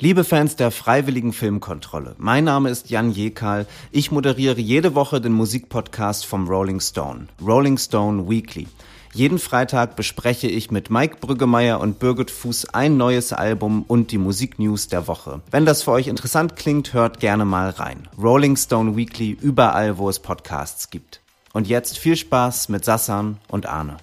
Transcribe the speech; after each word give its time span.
Liebe 0.00 0.22
Fans 0.22 0.54
der 0.54 0.70
Freiwilligen 0.70 1.32
Filmkontrolle, 1.32 2.14
mein 2.18 2.44
Name 2.44 2.70
ist 2.70 2.88
Jan 2.88 3.10
Jekal. 3.10 3.66
Ich 3.90 4.12
moderiere 4.12 4.60
jede 4.60 4.94
Woche 4.94 5.20
den 5.20 5.32
Musikpodcast 5.32 6.24
vom 6.24 6.46
Rolling 6.46 6.78
Stone, 6.78 7.26
Rolling 7.44 7.78
Stone 7.78 8.30
Weekly. 8.30 8.68
Jeden 9.12 9.40
Freitag 9.40 9.96
bespreche 9.96 10.46
ich 10.46 10.70
mit 10.70 10.88
Mike 10.88 11.16
Brüggemeier 11.20 11.80
und 11.80 11.98
Birgit 11.98 12.30
Fuß 12.30 12.66
ein 12.74 12.96
neues 12.96 13.32
Album 13.32 13.84
und 13.88 14.12
die 14.12 14.18
Musiknews 14.18 14.86
der 14.86 15.08
Woche. 15.08 15.40
Wenn 15.50 15.66
das 15.66 15.82
für 15.82 15.90
euch 15.90 16.06
interessant 16.06 16.54
klingt, 16.54 16.92
hört 16.92 17.18
gerne 17.18 17.44
mal 17.44 17.70
rein. 17.70 18.06
Rolling 18.16 18.56
Stone 18.56 18.96
Weekly 18.96 19.36
überall, 19.40 19.98
wo 19.98 20.08
es 20.08 20.20
Podcasts 20.20 20.90
gibt. 20.90 21.22
Und 21.52 21.66
jetzt 21.66 21.98
viel 21.98 22.14
Spaß 22.14 22.68
mit 22.68 22.84
Sassan 22.84 23.38
und 23.48 23.66
Arne. 23.66 23.96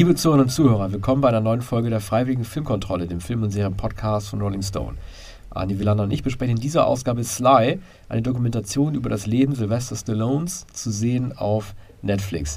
Liebe 0.00 0.14
Zuhörerinnen 0.14 0.46
und 0.46 0.50
Zuhörer, 0.50 0.92
willkommen 0.92 1.20
bei 1.20 1.28
einer 1.28 1.42
neuen 1.42 1.60
Folge 1.60 1.90
der 1.90 2.00
Freiwilligen 2.00 2.46
Filmkontrolle, 2.46 3.06
dem 3.06 3.20
Film- 3.20 3.42
und 3.42 3.50
Serien-Podcast 3.50 4.30
von 4.30 4.40
Rolling 4.40 4.62
Stone. 4.62 4.96
Andi 5.50 5.78
Wielander 5.78 6.04
und 6.04 6.10
ich 6.10 6.22
besprechen 6.22 6.56
in 6.56 6.62
dieser 6.62 6.86
Ausgabe 6.86 7.22
Sly, 7.22 7.80
eine 8.08 8.22
Dokumentation 8.22 8.94
über 8.94 9.10
das 9.10 9.26
Leben 9.26 9.54
Sylvester 9.54 9.96
Stallones, 9.96 10.66
zu 10.72 10.90
sehen 10.90 11.36
auf 11.36 11.74
Netflix. 12.00 12.56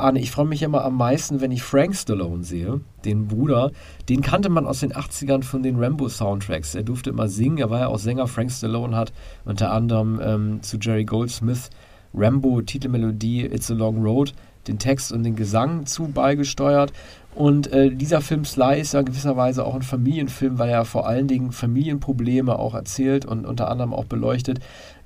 Arne, 0.00 0.20
ich 0.20 0.30
freue 0.30 0.46
mich 0.46 0.62
immer 0.62 0.84
am 0.84 0.96
meisten, 0.96 1.40
wenn 1.40 1.50
ich 1.50 1.62
Frank 1.62 1.94
Stallone 1.94 2.44
sehe, 2.44 2.80
den 3.04 3.28
Bruder. 3.28 3.70
Den 4.08 4.22
kannte 4.22 4.48
man 4.48 4.66
aus 4.66 4.80
den 4.80 4.92
80ern 4.92 5.42
von 5.42 5.62
den 5.62 5.82
Rambo-Soundtracks. 5.82 6.74
Er 6.74 6.82
durfte 6.82 7.10
immer 7.10 7.28
singen, 7.28 7.58
er 7.58 7.70
war 7.70 7.80
ja 7.80 7.86
auch 7.88 7.98
Sänger. 7.98 8.26
Frank 8.26 8.50
Stallone 8.50 8.96
hat 8.96 9.12
unter 9.44 9.72
anderem 9.72 10.20
ähm, 10.22 10.62
zu 10.62 10.78
Jerry 10.78 11.04
Goldsmith 11.04 11.70
Rambo-Titelmelodie 12.14 13.44
It's 13.44 13.70
a 13.70 13.74
Long 13.74 14.02
Road 14.02 14.32
den 14.68 14.78
Text 14.78 15.12
und 15.12 15.24
den 15.24 15.34
Gesang 15.34 15.86
zu 15.86 16.08
beigesteuert. 16.08 16.92
Und 17.34 17.72
äh, 17.72 17.90
dieser 17.90 18.20
Film 18.20 18.44
Sly 18.44 18.80
ist 18.80 18.94
ja 18.94 19.00
in 19.00 19.06
gewisser 19.06 19.36
Weise 19.36 19.64
auch 19.64 19.74
ein 19.74 19.82
Familienfilm, 19.82 20.58
weil 20.58 20.70
er 20.70 20.84
vor 20.84 21.06
allen 21.06 21.28
Dingen 21.28 21.52
Familienprobleme 21.52 22.58
auch 22.58 22.74
erzählt 22.74 23.26
und 23.26 23.46
unter 23.46 23.70
anderem 23.70 23.94
auch 23.94 24.06
beleuchtet, 24.06 24.58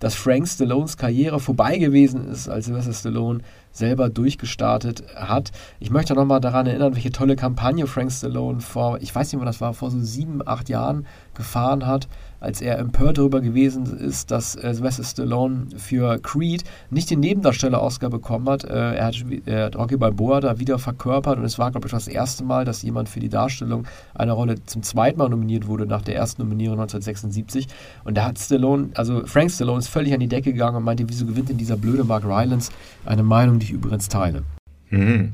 dass 0.02 0.14
Frank 0.14 0.48
Stallones 0.48 0.96
Karriere 0.96 1.38
vorbei 1.38 1.78
gewesen 1.78 2.28
ist, 2.28 2.48
als 2.48 2.66
Sylvester 2.66 2.92
Stallone 2.92 3.40
selber 3.70 4.10
durchgestartet 4.10 5.04
hat. 5.14 5.52
Ich 5.80 5.90
möchte 5.90 6.14
nochmal 6.14 6.40
daran 6.40 6.66
erinnern, 6.66 6.94
welche 6.94 7.12
tolle 7.12 7.36
Kampagne 7.36 7.86
Frank 7.86 8.10
Stallone 8.10 8.60
vor, 8.60 8.98
ich 9.00 9.14
weiß 9.14 9.32
nicht, 9.32 9.38
wann 9.38 9.46
das 9.46 9.60
war, 9.60 9.74
vor 9.74 9.90
so 9.90 10.00
sieben, 10.00 10.46
acht 10.46 10.68
Jahren 10.68 11.06
gefahren 11.34 11.86
hat, 11.86 12.08
als 12.40 12.60
er 12.60 12.78
empört 12.78 13.18
darüber 13.18 13.40
gewesen 13.40 13.86
ist, 13.98 14.30
dass 14.32 14.56
äh, 14.56 14.74
Sylvester 14.74 15.04
Stallone 15.04 15.68
für 15.76 16.18
Creed 16.18 16.64
nicht 16.90 17.08
den 17.10 17.20
Nebendarsteller-Oscar 17.20 18.10
bekommen 18.10 18.48
hat. 18.48 18.64
Äh, 18.64 18.96
er, 18.96 19.06
hat 19.06 19.14
hat 19.46 19.76
Rocky 19.76 19.96
Balboa 19.96 20.40
da 20.40 20.58
wieder 20.58 20.78
verkörpert 20.80 21.38
und 21.38 21.44
es 21.44 21.58
war, 21.58 21.70
glaube 21.70 21.86
ich, 21.86 21.92
das 21.92 22.08
erste 22.12 22.44
Mal, 22.44 22.64
dass 22.64 22.82
jemand 22.82 23.08
für 23.08 23.20
die 23.20 23.28
Darstellung 23.28 23.86
einer 24.14 24.32
Rolle 24.32 24.64
zum 24.66 24.82
zweiten 24.82 25.18
Mal 25.18 25.28
nominiert 25.28 25.66
wurde, 25.66 25.86
nach 25.86 26.02
der 26.02 26.16
ersten 26.16 26.42
Nominierung 26.42 26.80
1976. 26.80 27.66
Und 28.04 28.16
da 28.16 28.24
hat 28.24 28.38
Stallone, 28.38 28.90
also 28.94 29.26
Frank 29.26 29.50
Stallone 29.50 29.78
ist 29.78 29.88
völlig 29.88 30.12
an 30.14 30.20
die 30.20 30.28
Decke 30.28 30.52
gegangen 30.52 30.76
und 30.76 30.84
meinte, 30.84 31.08
wieso 31.08 31.26
gewinnt 31.26 31.48
denn 31.48 31.58
dieser 31.58 31.76
blöde 31.76 32.04
Mark 32.04 32.24
Rylance? 32.24 32.70
Eine 33.04 33.22
Meinung, 33.22 33.58
die 33.58 33.66
ich 33.66 33.72
übrigens 33.72 34.08
teile. 34.08 34.42
Mhm. 34.90 35.32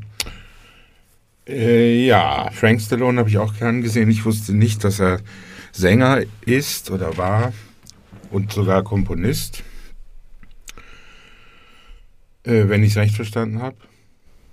Äh, 1.47 2.06
ja, 2.06 2.50
Frank 2.53 2.80
Stallone 2.80 3.19
habe 3.19 3.28
ich 3.28 3.38
auch 3.38 3.54
gern 3.54 3.82
gesehen. 3.82 4.10
Ich 4.10 4.24
wusste 4.24 4.53
nicht, 4.53 4.84
dass 4.84 5.00
er 5.00 5.20
Sänger 5.72 6.22
ist 6.44 6.91
oder 6.91 7.16
war 7.16 7.53
und 8.30 8.53
sogar 8.53 8.82
Komponist. 8.82 9.62
Äh, 12.44 12.69
wenn 12.69 12.82
ich 12.82 12.91
es 12.91 12.97
recht 12.97 13.14
verstanden 13.14 13.60
habe. 13.62 13.76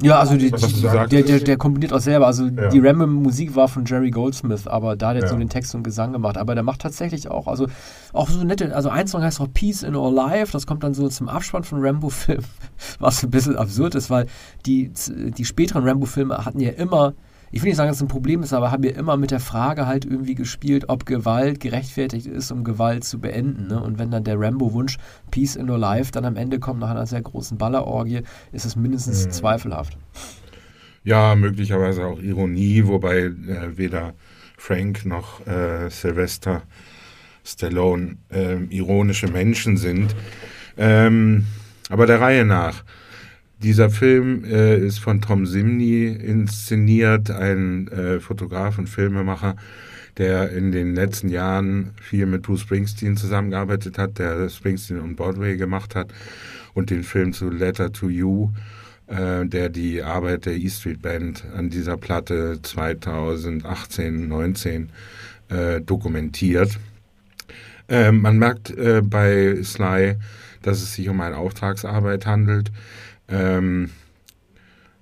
Ja, 0.01 0.19
also 0.19 0.35
die, 0.35 0.51
die, 0.51 0.81
der, 0.81 1.07
der, 1.07 1.39
der, 1.39 1.57
komponiert 1.57 1.93
auch 1.93 2.01
selber. 2.01 2.27
Also 2.27 2.47
ja. 2.47 2.67
die 2.67 2.79
Rambo-Musik 2.79 3.55
war 3.55 3.69
von 3.69 3.85
Jerry 3.85 4.11
Goldsmith, 4.11 4.67
aber 4.67 4.97
da 4.97 5.09
hat 5.09 5.15
er 5.15 5.21
ja. 5.23 5.27
so 5.29 5.37
den 5.37 5.47
Text 5.47 5.73
und 5.73 5.83
Gesang 5.83 6.11
gemacht. 6.11 6.37
Aber 6.37 6.53
der 6.53 6.63
macht 6.63 6.81
tatsächlich 6.81 7.29
auch, 7.29 7.47
also 7.47 7.67
auch 8.11 8.29
so 8.29 8.43
nette, 8.43 8.75
also 8.75 8.89
ein 8.89 9.07
Song 9.07 9.23
heißt 9.23 9.39
auch 9.39 9.47
Peace 9.53 9.83
in 9.83 9.95
Our 9.95 10.11
Life, 10.11 10.51
das 10.51 10.67
kommt 10.67 10.83
dann 10.83 10.93
so 10.93 11.07
zum 11.07 11.29
Abspann 11.29 11.63
von 11.63 11.79
Rambo-Filmen, 11.81 12.45
was 12.99 13.23
ein 13.23 13.31
bisschen 13.31 13.55
absurd 13.55 13.95
ist, 13.95 14.09
weil 14.09 14.27
die, 14.65 14.91
die 15.07 15.45
späteren 15.45 15.87
Rambo-Filme 15.87 16.45
hatten 16.45 16.59
ja 16.59 16.71
immer 16.71 17.13
ich 17.55 17.61
will 17.61 17.69
nicht 17.69 17.77
sagen, 17.77 17.87
dass 17.87 17.95
es 17.95 18.01
ein 18.01 18.09
Problem 18.09 18.43
ist, 18.43 18.51
aber 18.51 18.69
haben 18.69 18.83
wir 18.83 18.97
immer 18.97 19.15
mit 19.15 19.31
der 19.31 19.39
Frage 19.39 19.87
halt 19.87 20.03
irgendwie 20.03 20.35
gespielt, 20.35 20.89
ob 20.89 21.05
Gewalt 21.05 21.61
gerechtfertigt 21.61 22.27
ist, 22.27 22.51
um 22.51 22.65
Gewalt 22.65 23.05
zu 23.05 23.17
beenden. 23.21 23.67
Ne? 23.67 23.81
Und 23.81 23.97
wenn 23.97 24.11
dann 24.11 24.25
der 24.25 24.37
Rambo-Wunsch 24.37 24.97
Peace 25.31 25.55
in 25.55 25.69
Your 25.69 25.77
Life 25.77 26.11
dann 26.11 26.25
am 26.25 26.35
Ende 26.35 26.59
kommt 26.59 26.81
nach 26.81 26.89
einer 26.89 27.05
sehr 27.05 27.21
großen 27.21 27.57
Ballerorgie, 27.57 28.23
ist 28.51 28.65
es 28.65 28.75
mindestens 28.75 29.25
mhm. 29.25 29.31
zweifelhaft. 29.31 29.97
Ja, 31.05 31.33
möglicherweise 31.35 32.05
auch 32.05 32.19
Ironie, 32.19 32.87
wobei 32.87 33.19
äh, 33.19 33.77
weder 33.77 34.15
Frank 34.57 35.05
noch 35.05 35.47
äh, 35.47 35.89
Sylvester 35.89 36.63
Stallone 37.45 38.17
äh, 38.33 38.65
ironische 38.65 39.29
Menschen 39.29 39.77
sind. 39.77 40.13
Ähm, 40.75 41.45
aber 41.89 42.05
der 42.05 42.19
Reihe 42.19 42.43
nach. 42.43 42.83
Dieser 43.65 43.89
Film 43.89 44.43
äh, 44.43 44.77
ist 44.77 44.99
von 44.99 45.21
Tom 45.21 45.47
Simney 45.47 46.05
inszeniert, 46.05 47.31
ein 47.31 47.87
äh, 47.87 48.19
Fotograf 48.19 48.77
und 48.77 48.87
Filmemacher, 48.87 49.55
der 50.19 50.51
in 50.51 50.71
den 50.71 50.93
letzten 50.93 51.29
Jahren 51.29 51.89
viel 51.99 52.27
mit 52.27 52.43
Bruce 52.43 52.61
Springsteen 52.61 53.17
zusammengearbeitet 53.17 53.97
hat, 53.97 54.19
der 54.19 54.49
Springsteen 54.49 54.99
und 54.99 55.15
Broadway 55.15 55.57
gemacht 55.57 55.95
hat 55.95 56.13
und 56.75 56.91
den 56.91 57.01
Film 57.01 57.33
zu 57.33 57.49
Letter 57.49 57.91
to 57.91 58.07
You, 58.07 58.51
äh, 59.07 59.47
der 59.47 59.69
die 59.69 60.03
Arbeit 60.03 60.45
der 60.45 60.57
E 60.57 60.69
Street 60.69 61.01
Band 61.01 61.43
an 61.57 61.71
dieser 61.71 61.97
Platte 61.97 62.59
2018, 62.61 64.27
19 64.27 64.89
äh, 65.49 65.81
dokumentiert. 65.81 66.77
Äh, 67.89 68.11
man 68.11 68.37
merkt 68.37 68.69
äh, 68.77 69.01
bei 69.01 69.57
Sly, 69.63 70.17
dass 70.61 70.83
es 70.83 70.93
sich 70.93 71.09
um 71.09 71.19
eine 71.19 71.37
Auftragsarbeit 71.37 72.27
handelt. 72.27 72.71
Ähm, 73.27 73.89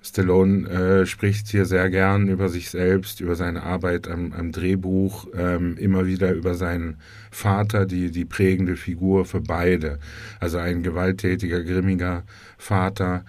Stallone 0.04 0.68
äh, 0.68 1.06
spricht 1.06 1.48
hier 1.48 1.66
sehr 1.66 1.90
gern 1.90 2.28
über 2.28 2.50
sich 2.50 2.70
selbst, 2.70 3.22
über 3.22 3.36
seine 3.36 3.64
Arbeit 3.64 4.10
am, 4.10 4.34
am 4.34 4.52
Drehbuch, 4.52 5.28
ähm, 5.34 5.78
immer 5.78 6.06
wieder 6.06 6.34
über 6.34 6.56
seinen 6.56 6.98
Vater, 7.32 7.86
die, 7.86 8.12
die 8.12 8.26
prägende 8.26 8.76
Figur 8.76 9.24
für 9.26 9.40
beide. 9.40 10.00
Also 10.42 10.58
ein 10.58 10.84
gewalttätiger, 10.84 11.64
grimmiger 11.64 12.24
Vater, 12.58 13.24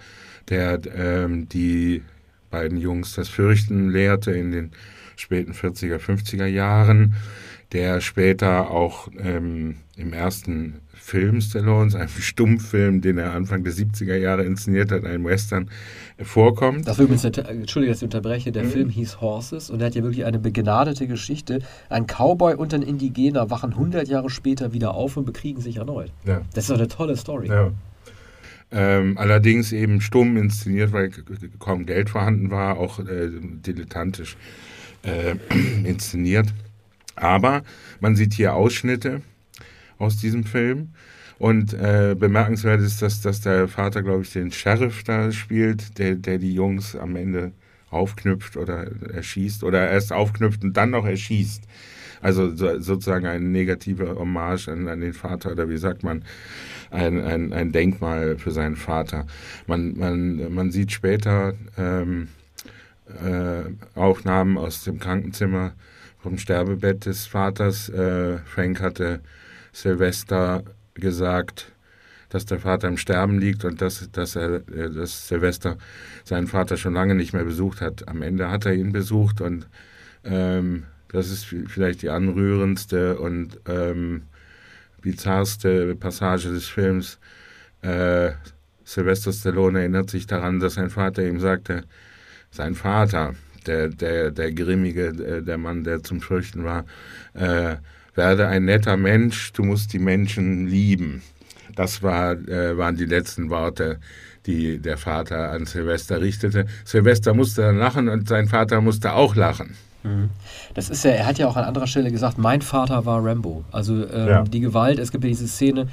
der 0.49 0.81
ähm, 0.93 1.47
die 1.47 2.03
beiden 2.51 2.77
Jungs 2.77 3.13
das 3.13 3.29
Fürchten 3.29 3.89
lehrte 3.89 4.31
in 4.31 4.51
den 4.51 4.71
späten 5.15 5.53
40er, 5.53 5.97
50er 5.97 6.45
Jahren, 6.45 7.15
der 7.71 8.01
später 8.01 8.69
auch 8.69 9.07
ähm, 9.17 9.77
im 9.97 10.11
ersten 10.13 10.81
Film 10.93 11.39
Stallones, 11.41 11.95
einem 11.95 12.09
Stummfilm, 12.19 13.01
den 13.01 13.17
er 13.17 13.33
Anfang 13.33 13.63
der 13.63 13.73
70er 13.73 14.15
Jahre 14.15 14.43
inszeniert 14.43 14.91
hat, 14.91 15.05
einem 15.05 15.25
Western, 15.25 15.69
vorkommt. 16.21 16.87
Das 16.87 16.99
übrigens, 16.99 17.23
Entschuldige, 17.23 17.91
dass 17.91 17.99
ich 17.99 18.05
unterbreche, 18.05 18.51
der 18.51 18.63
mhm. 18.63 18.69
Film 18.69 18.89
hieß 18.89 19.21
Horses 19.21 19.69
und 19.69 19.81
er 19.81 19.87
hat 19.87 19.95
ja 19.95 20.03
wirklich 20.03 20.25
eine 20.25 20.39
begnadete 20.39 21.07
Geschichte. 21.07 21.59
Ein 21.89 22.07
Cowboy 22.07 22.55
und 22.55 22.73
ein 22.73 22.81
Indigener 22.81 23.49
wachen 23.49 23.71
100 23.71 24.07
Jahre 24.07 24.29
später 24.29 24.73
wieder 24.73 24.93
auf 24.93 25.17
und 25.17 25.25
bekriegen 25.25 25.61
sich 25.61 25.77
erneut. 25.77 26.11
Ja. 26.25 26.41
Das 26.53 26.65
ist 26.65 26.69
doch 26.69 26.77
eine 26.77 26.87
tolle 26.87 27.17
Story. 27.17 27.47
Ja. 27.47 27.71
Ähm, 28.71 29.17
allerdings 29.17 29.71
eben 29.71 30.01
stumm 30.01 30.37
inszeniert, 30.37 30.91
weil 30.91 31.11
kaum 31.59 31.85
Geld 31.85 32.09
vorhanden 32.09 32.49
war, 32.49 32.77
auch 32.77 32.99
äh, 32.99 33.29
dilettantisch 33.31 34.37
äh, 35.03 35.35
inszeniert. 35.83 36.47
Aber 37.15 37.63
man 37.99 38.15
sieht 38.15 38.33
hier 38.33 38.55
Ausschnitte 38.55 39.21
aus 39.97 40.17
diesem 40.17 40.43
Film. 40.43 40.89
Und 41.37 41.73
äh, 41.73 42.15
bemerkenswert 42.17 42.79
ist, 42.81 43.01
dass, 43.01 43.21
dass 43.21 43.41
der 43.41 43.67
Vater, 43.67 44.03
glaube 44.03 44.21
ich, 44.21 44.31
den 44.31 44.51
Sheriff 44.51 45.03
da 45.03 45.31
spielt, 45.31 45.97
der, 45.97 46.15
der 46.15 46.37
die 46.37 46.53
Jungs 46.53 46.95
am 46.95 47.17
Ende 47.17 47.51
aufknüpft 47.89 48.55
oder 48.55 48.87
erschießt 49.13 49.63
oder 49.63 49.89
erst 49.89 50.13
aufknüpft 50.13 50.63
und 50.63 50.77
dann 50.77 50.91
noch 50.91 51.05
erschießt. 51.05 51.63
Also 52.21 52.55
so, 52.55 52.79
sozusagen 52.79 53.25
eine 53.27 53.43
negative 53.45 54.15
Hommage 54.17 54.69
an, 54.69 54.87
an 54.87 55.01
den 55.01 55.13
Vater 55.13 55.51
oder 55.51 55.69
wie 55.69 55.77
sagt 55.77 56.03
man. 56.03 56.23
ein, 56.91 57.21
ein, 57.21 57.53
ein 57.53 57.71
Denkmal 57.71 58.37
für 58.37 58.51
seinen 58.51 58.75
Vater. 58.75 59.25
Man, 59.67 59.97
man, 59.97 60.53
man 60.53 60.71
sieht 60.71 60.91
später 60.91 61.53
ähm, 61.77 62.29
äh, 63.23 63.99
Aufnahmen 63.99 64.57
aus 64.57 64.83
dem 64.83 64.99
Krankenzimmer 64.99 65.73
vom 66.19 66.37
Sterbebett 66.37 67.05
des 67.05 67.27
Vaters. 67.27 67.89
Äh, 67.89 68.37
Frank 68.45 68.81
hatte 68.81 69.21
Silvester 69.75 70.63
gesagt, 70.93 71.73
dass 72.29 72.45
der 72.45 72.59
Vater 72.59 72.87
im 72.87 72.97
Sterben 72.97 73.39
liegt 73.39 73.65
und 73.65 73.81
dass, 73.81 74.09
dass, 74.11 74.37
er, 74.37 74.61
äh, 74.69 74.89
dass 74.89 75.27
Silvester 75.27 75.77
seinen 76.23 76.47
Vater 76.47 76.77
schon 76.77 76.93
lange 76.93 77.13
nicht 77.13 77.33
mehr 77.33 77.43
besucht 77.43 77.81
hat. 77.81 78.07
Am 78.07 78.21
Ende 78.21 78.49
hat 78.49 78.65
er 78.65 78.73
ihn 78.73 78.93
besucht 78.93 79.41
und 79.41 79.67
ähm, 80.23 80.83
das 81.09 81.29
ist 81.29 81.45
vielleicht 81.67 82.01
die 82.01 82.09
anrührendste 82.09 83.19
und 83.19 83.59
ähm, 83.67 84.23
bizarrste 85.01 85.95
Passage 85.95 86.49
des 86.49 86.67
Films. 86.67 87.19
Äh, 87.81 88.31
Sylvester 88.85 89.33
Stallone 89.33 89.79
erinnert 89.79 90.09
sich 90.09 90.25
daran, 90.25 90.61
dass 90.61 90.75
sein 90.75 90.89
Vater 90.89 91.27
ihm 91.27 91.41
sagte, 91.41 91.83
sein 92.49 92.75
Vater, 92.75 93.35
der, 93.67 93.89
der, 93.89 94.31
der 94.31 94.53
grimmige, 94.53 95.11
der, 95.11 95.41
der 95.41 95.57
Mann, 95.57 95.83
der 95.83 96.01
zum 96.01 96.21
Fürchten 96.21 96.63
war, 96.63 96.85
äh, 97.33 97.75
werde 98.15 98.47
ein 98.47 98.65
netter 98.65 98.97
Mensch, 98.97 99.53
du 99.53 99.63
musst 99.63 99.93
die 99.93 99.99
Menschen 99.99 100.67
lieben. 100.67 101.21
Das 101.75 102.01
war, 102.01 102.31
äh, 102.33 102.77
waren 102.77 102.95
die 102.95 103.05
letzten 103.05 103.49
Worte, 103.49 103.99
die 104.45 104.79
der 104.79 104.97
Vater 104.97 105.51
an 105.51 105.65
Silvester 105.65 106.21
richtete. 106.21 106.65
Silvester 106.85 107.33
musste 107.33 107.63
dann 107.63 107.77
lachen 107.77 108.09
und 108.09 108.27
sein 108.27 108.47
Vater 108.47 108.81
musste 108.81 109.13
auch 109.13 109.35
lachen. 109.35 109.75
Mhm. 110.03 110.29
Das 110.73 110.89
ist 110.89 111.03
ja, 111.03 111.11
er 111.11 111.25
hat 111.25 111.37
ja 111.37 111.47
auch 111.47 111.55
an 111.57 111.65
anderer 111.65 111.87
Stelle 111.87 112.11
gesagt, 112.11 112.37
mein 112.37 112.61
Vater 112.61 113.05
war 113.05 113.25
Rambo. 113.25 113.65
Also 113.71 114.07
ähm, 114.07 114.27
ja. 114.27 114.43
die 114.43 114.59
Gewalt, 114.59 114.99
es 114.99 115.11
gibt 115.11 115.23
ja 115.23 115.29
diese 115.29 115.47
Szene, 115.47 115.87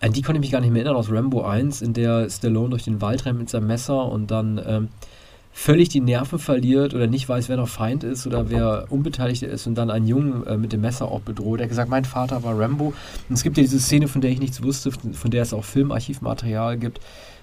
an 0.00 0.12
die 0.12 0.22
konnte 0.22 0.38
ich 0.38 0.42
mich 0.42 0.52
gar 0.52 0.60
nicht 0.60 0.70
mehr 0.70 0.82
erinnern, 0.82 0.98
aus 0.98 1.10
Rambo 1.10 1.42
1, 1.42 1.82
in 1.82 1.92
der 1.92 2.28
Stallone 2.30 2.70
durch 2.70 2.84
den 2.84 3.00
Wald 3.00 3.24
rennt 3.24 3.38
mit 3.38 3.50
seinem 3.50 3.66
Messer 3.66 4.06
und 4.06 4.30
dann 4.30 4.60
ähm, 4.64 4.88
völlig 5.56 5.88
die 5.88 6.02
Nerven 6.02 6.38
verliert 6.38 6.92
oder 6.92 7.06
nicht 7.06 7.26
weiß, 7.26 7.48
wer 7.48 7.56
noch 7.56 7.68
Feind 7.68 8.04
ist 8.04 8.26
oder 8.26 8.50
wer 8.50 8.84
Unbeteiligter 8.90 9.48
ist 9.48 9.66
und 9.66 9.74
dann 9.74 9.90
einen 9.90 10.06
Jungen 10.06 10.46
äh, 10.46 10.58
mit 10.58 10.74
dem 10.74 10.82
Messer 10.82 11.10
auch 11.10 11.22
bedroht. 11.22 11.60
Er 11.60 11.64
hat 11.64 11.70
gesagt, 11.70 11.88
mein 11.88 12.04
Vater 12.04 12.42
war 12.42 12.60
Rambo. 12.60 12.92
Und 13.28 13.34
es 13.34 13.42
gibt 13.42 13.56
ja 13.56 13.62
diese 13.62 13.80
Szene, 13.80 14.06
von 14.06 14.20
der 14.20 14.30
ich 14.30 14.38
nichts 14.38 14.62
wusste, 14.62 14.90
von 14.90 15.30
der 15.30 15.40
es 15.40 15.54
auch 15.54 15.64
Filmarchivmaterial 15.64 16.76
gibt, 16.76 17.00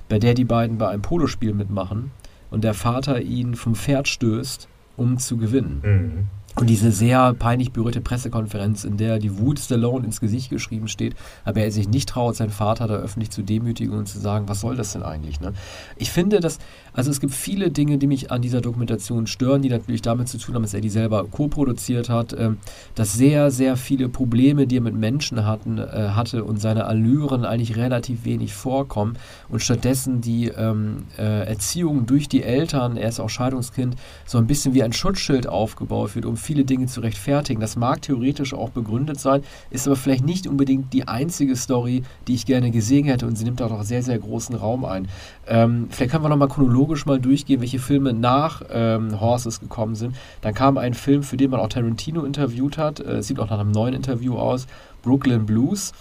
bei 0.09 0.19
der 0.19 0.35
die 0.35 0.45
beiden 0.45 0.77
bei 0.77 0.89
einem 0.89 1.01
Polospiel 1.01 1.55
mitmachen 1.55 2.11
und 2.51 2.63
der 2.63 2.75
Vater 2.75 3.19
ihn 3.19 3.55
vom 3.55 3.73
Pferd 3.73 4.07
stößt, 4.07 4.67
um 4.95 5.17
zu 5.17 5.37
gewinnen. 5.37 5.81
Mhm. 5.83 6.42
Und 6.55 6.69
diese 6.69 6.91
sehr 6.91 7.33
peinlich 7.33 7.71
berührte 7.71 7.99
Pressekonferenz, 7.99 8.83
in 8.83 8.97
der 8.97 9.17
die 9.17 9.39
Wut 9.39 9.57
Stallone 9.57 10.05
ins 10.05 10.19
Gesicht 10.19 10.51
geschrieben 10.51 10.87
steht, 10.87 11.15
aber 11.45 11.61
er 11.61 11.71
sich 11.71 11.89
nicht 11.89 12.09
traut, 12.09 12.35
seinen 12.35 12.51
Vater 12.51 12.87
da 12.87 12.95
öffentlich 12.95 13.31
zu 13.31 13.41
demütigen 13.41 13.97
und 13.97 14.07
zu 14.07 14.19
sagen, 14.19 14.47
was 14.47 14.61
soll 14.61 14.75
das 14.75 14.93
denn 14.93 15.01
eigentlich? 15.01 15.41
Ne? 15.41 15.53
Ich 15.97 16.11
finde, 16.11 16.39
dass, 16.39 16.59
also 16.93 17.09
es 17.09 17.19
gibt 17.19 17.33
viele 17.33 17.71
Dinge, 17.71 17.97
die 17.97 18.05
mich 18.05 18.31
an 18.31 18.43
dieser 18.43 18.61
Dokumentation 18.61 19.25
stören, 19.25 19.63
die 19.63 19.69
natürlich 19.69 20.03
damit 20.03 20.27
zu 20.27 20.37
tun 20.37 20.53
haben, 20.53 20.61
dass 20.61 20.75
er 20.75 20.81
die 20.81 20.89
selber 20.89 21.25
co-produziert 21.25 22.09
hat, 22.09 22.33
äh, 22.33 22.51
dass 22.93 23.13
sehr, 23.13 23.49
sehr 23.49 23.75
viele 23.75 24.07
Probleme, 24.07 24.67
die 24.67 24.77
er 24.77 24.81
mit 24.81 24.95
Menschen 24.95 25.45
hatten, 25.47 25.79
äh, 25.79 26.09
hatte 26.13 26.43
und 26.43 26.61
seine 26.61 26.85
Allüren 26.85 27.45
eigentlich 27.45 27.77
relativ 27.77 28.25
wenig 28.25 28.53
vorkommen 28.53 29.17
und 29.49 29.63
stattdessen 29.63 30.21
die 30.21 30.49
ähm, 30.49 31.05
äh, 31.17 31.47
Erziehung 31.47 32.05
durch 32.05 32.29
die 32.29 32.43
Eltern, 32.43 32.95
er 32.95 33.09
ist 33.09 33.19
auch 33.19 33.29
Scheidungskind, 33.29 33.95
so 34.25 34.37
ein 34.37 34.45
bisschen 34.45 34.75
wie 34.75 34.83
ein 34.83 34.93
Schutzschild 34.93 35.47
aufgebaut 35.47 36.13
wird, 36.13 36.25
um 36.25 36.37
viele 36.43 36.65
Dinge 36.65 36.85
zu 36.87 37.01
rechtfertigen. 37.01 37.59
Das 37.59 37.75
mag 37.75 38.01
theoretisch 38.01 38.53
auch 38.53 38.69
begründet 38.69 39.19
sein, 39.19 39.43
ist 39.71 39.87
aber 39.87 39.95
vielleicht 39.95 40.25
nicht 40.25 40.47
unbedingt 40.47 40.93
die 40.93 41.07
einzige 41.07 41.55
Story, 41.55 42.03
die 42.27 42.35
ich 42.35 42.45
gerne 42.45 42.71
gesehen 42.71 43.05
hätte 43.05 43.25
und 43.25 43.37
sie 43.37 43.45
nimmt 43.45 43.61
auch 43.61 43.69
noch 43.69 43.83
sehr, 43.83 44.03
sehr 44.03 44.19
großen 44.19 44.55
Raum 44.55 44.85
ein. 44.85 45.07
Ähm, 45.47 45.87
vielleicht 45.89 46.11
können 46.11 46.23
wir 46.23 46.29
nochmal 46.29 46.47
chronologisch 46.47 47.05
mal 47.05 47.19
durchgehen, 47.19 47.61
welche 47.61 47.79
Filme 47.79 48.13
nach 48.13 48.61
ähm, 48.71 49.19
Horses 49.19 49.59
gekommen 49.59 49.95
sind. 49.95 50.15
Dann 50.41 50.53
kam 50.53 50.77
ein 50.77 50.93
Film, 50.93 51.23
für 51.23 51.37
den 51.37 51.49
man 51.49 51.59
auch 51.59 51.69
Tarantino 51.69 52.23
interviewt 52.23 52.77
hat, 52.77 52.99
äh, 52.99 53.23
sieht 53.23 53.39
auch 53.39 53.49
nach 53.49 53.59
einem 53.59 53.71
neuen 53.71 53.93
Interview 53.93 54.37
aus, 54.37 54.67
Brooklyn 55.01 55.45
Blues. 55.45 55.93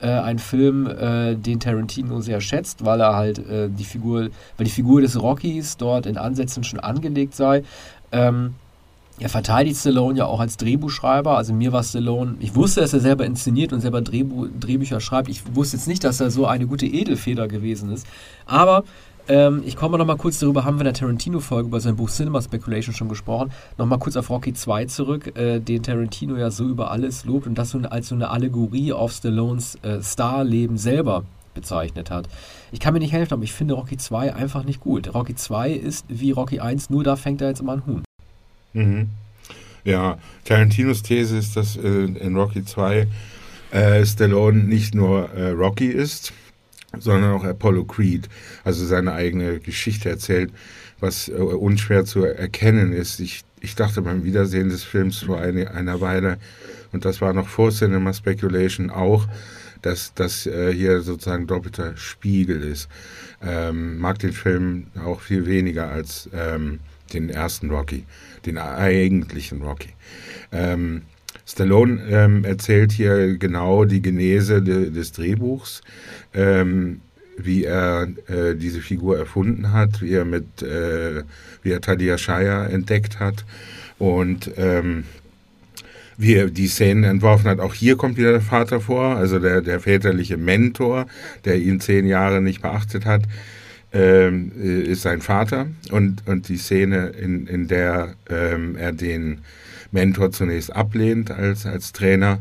Äh, 0.00 0.08
ein 0.08 0.38
Film, 0.38 0.86
äh, 0.86 1.34
den 1.34 1.60
Tarantino 1.60 2.20
sehr 2.20 2.40
schätzt, 2.40 2.84
weil 2.86 3.00
er 3.00 3.16
halt 3.16 3.38
äh, 3.38 3.68
die 3.68 3.84
Figur, 3.84 4.30
weil 4.56 4.64
die 4.64 4.70
Figur 4.70 5.02
des 5.02 5.20
Rockies 5.20 5.76
dort 5.76 6.06
in 6.06 6.16
Ansätzen 6.16 6.64
schon 6.64 6.80
angelegt 6.80 7.34
sei. 7.34 7.64
Ähm, 8.10 8.54
er 9.20 9.28
verteidigt 9.28 9.78
Stallone 9.78 10.18
ja 10.18 10.26
auch 10.26 10.40
als 10.40 10.56
Drehbuchschreiber. 10.56 11.36
Also 11.36 11.52
mir 11.52 11.72
war 11.72 11.82
Stallone, 11.82 12.36
ich 12.40 12.54
wusste, 12.54 12.80
dass 12.80 12.92
er 12.92 13.00
selber 13.00 13.26
inszeniert 13.26 13.72
und 13.72 13.80
selber 13.80 14.00
Drehbuch, 14.00 14.48
Drehbücher 14.58 15.00
schreibt. 15.00 15.28
Ich 15.28 15.54
wusste 15.54 15.76
jetzt 15.76 15.86
nicht, 15.86 16.02
dass 16.04 16.20
er 16.20 16.30
so 16.30 16.46
eine 16.46 16.66
gute 16.66 16.86
Edelfeder 16.86 17.46
gewesen 17.46 17.92
ist. 17.92 18.06
Aber 18.46 18.84
ähm, 19.28 19.62
ich 19.64 19.76
komme 19.76 19.98
noch 19.98 20.06
mal 20.06 20.16
kurz 20.16 20.38
darüber, 20.38 20.64
haben 20.64 20.76
wir 20.76 20.80
in 20.80 20.86
der 20.86 20.94
Tarantino-Folge 20.94 21.68
über 21.68 21.80
sein 21.80 21.96
Buch 21.96 22.10
Cinema 22.10 22.40
Speculation 22.40 22.94
schon 22.94 23.08
gesprochen. 23.08 23.52
Noch 23.78 23.86
mal 23.86 23.98
kurz 23.98 24.16
auf 24.16 24.30
Rocky 24.30 24.54
2 24.54 24.86
zurück, 24.86 25.36
äh, 25.36 25.60
den 25.60 25.82
Tarantino 25.82 26.36
ja 26.36 26.50
so 26.50 26.64
über 26.64 26.90
alles 26.90 27.24
lobt 27.26 27.46
und 27.46 27.56
das 27.56 27.70
so 27.70 27.78
als 27.78 28.08
so 28.08 28.14
eine 28.14 28.30
Allegorie 28.30 28.92
auf 28.92 29.12
Stallones 29.12 29.76
äh, 29.82 30.02
Starleben 30.02 30.78
selber 30.78 31.24
bezeichnet 31.54 32.10
hat. 32.10 32.28
Ich 32.72 32.80
kann 32.80 32.94
mir 32.94 33.00
nicht 33.00 33.12
helfen, 33.12 33.34
aber 33.34 33.44
ich 33.44 33.52
finde 33.52 33.74
Rocky 33.74 33.96
2 33.96 34.34
einfach 34.34 34.64
nicht 34.64 34.80
gut. 34.80 35.14
Rocky 35.14 35.34
2 35.34 35.72
ist 35.72 36.06
wie 36.08 36.30
Rocky 36.30 36.60
1, 36.60 36.90
nur 36.90 37.04
da 37.04 37.16
fängt 37.16 37.42
er 37.42 37.48
jetzt 37.48 37.60
immer 37.60 37.72
an 37.72 37.86
Huhn. 37.86 38.02
Mhm. 38.72 39.08
Ja, 39.84 40.18
Tarantinos 40.44 41.02
These 41.02 41.36
ist, 41.38 41.56
dass 41.56 41.76
äh, 41.76 42.04
in 42.04 42.36
Rocky 42.36 42.64
2 42.64 43.06
äh, 43.70 44.04
Stallone 44.04 44.64
nicht 44.64 44.94
nur 44.94 45.30
äh, 45.30 45.50
Rocky 45.50 45.86
ist, 45.86 46.32
sondern 46.98 47.32
auch 47.32 47.44
Apollo 47.44 47.84
Creed, 47.84 48.28
also 48.64 48.84
seine 48.84 49.12
eigene 49.12 49.60
Geschichte 49.60 50.08
erzählt, 50.08 50.52
was 50.98 51.28
äh, 51.28 51.32
unschwer 51.32 52.04
zu 52.04 52.24
erkennen 52.24 52.92
ist. 52.92 53.20
Ich, 53.20 53.42
ich 53.60 53.74
dachte 53.74 54.02
beim 54.02 54.24
Wiedersehen 54.24 54.68
des 54.68 54.82
Films 54.82 55.18
vor 55.18 55.38
eine, 55.38 55.70
einer 55.70 56.00
Weile, 56.00 56.38
und 56.92 57.04
das 57.04 57.20
war 57.20 57.32
noch 57.32 57.48
vor 57.48 57.70
Cinema 57.70 58.12
Speculation 58.12 58.90
auch, 58.90 59.28
dass 59.82 60.12
das 60.14 60.46
äh, 60.46 60.74
hier 60.74 61.00
sozusagen 61.00 61.46
doppelter 61.46 61.96
Spiegel 61.96 62.62
ist. 62.62 62.88
Ähm, 63.42 63.98
mag 63.98 64.18
den 64.18 64.32
Film 64.32 64.88
auch 65.02 65.20
viel 65.20 65.46
weniger 65.46 65.88
als 65.88 66.28
ähm, 66.34 66.80
den 67.12 67.30
ersten 67.30 67.70
Rocky, 67.70 68.04
den 68.46 68.58
eigentlichen 68.58 69.62
Rocky. 69.62 69.90
Ähm, 70.52 71.02
Stallone 71.46 72.00
ähm, 72.08 72.44
erzählt 72.44 72.92
hier 72.92 73.36
genau 73.36 73.84
die 73.84 74.02
Genese 74.02 74.62
de, 74.62 74.90
des 74.90 75.12
Drehbuchs, 75.12 75.82
ähm, 76.32 77.00
wie 77.36 77.64
er 77.64 78.08
äh, 78.28 78.54
diese 78.54 78.80
Figur 78.80 79.18
erfunden 79.18 79.72
hat, 79.72 80.02
wie 80.02 80.12
er 80.12 80.24
mit, 80.24 80.62
äh, 80.62 81.22
wie 81.62 81.72
er 81.72 81.80
Tadia 81.80 82.18
Shire 82.18 82.68
entdeckt 82.70 83.18
hat 83.18 83.44
und 83.98 84.50
ähm, 84.56 85.04
wie 86.16 86.34
er 86.34 86.50
die 86.50 86.68
Szenen 86.68 87.04
entworfen 87.04 87.48
hat. 87.48 87.60
Auch 87.60 87.74
hier 87.74 87.96
kommt 87.96 88.18
wieder 88.18 88.32
der 88.32 88.42
Vater 88.42 88.80
vor, 88.80 89.16
also 89.16 89.38
der, 89.38 89.62
der 89.62 89.80
väterliche 89.80 90.36
Mentor, 90.36 91.06
der 91.46 91.58
ihn 91.58 91.80
zehn 91.80 92.06
Jahre 92.06 92.42
nicht 92.42 92.60
beachtet 92.60 93.06
hat 93.06 93.22
ähm, 93.92 94.52
äh, 94.60 94.82
ist 94.82 95.02
sein 95.02 95.20
Vater 95.20 95.66
und, 95.90 96.26
und 96.26 96.48
die 96.48 96.56
Szene, 96.56 97.08
in, 97.08 97.46
in 97.46 97.68
der 97.68 98.14
ähm, 98.28 98.76
er 98.76 98.92
den 98.92 99.38
Mentor 99.92 100.30
zunächst 100.30 100.74
ablehnt 100.74 101.30
als, 101.30 101.66
als 101.66 101.92
Trainer, 101.92 102.38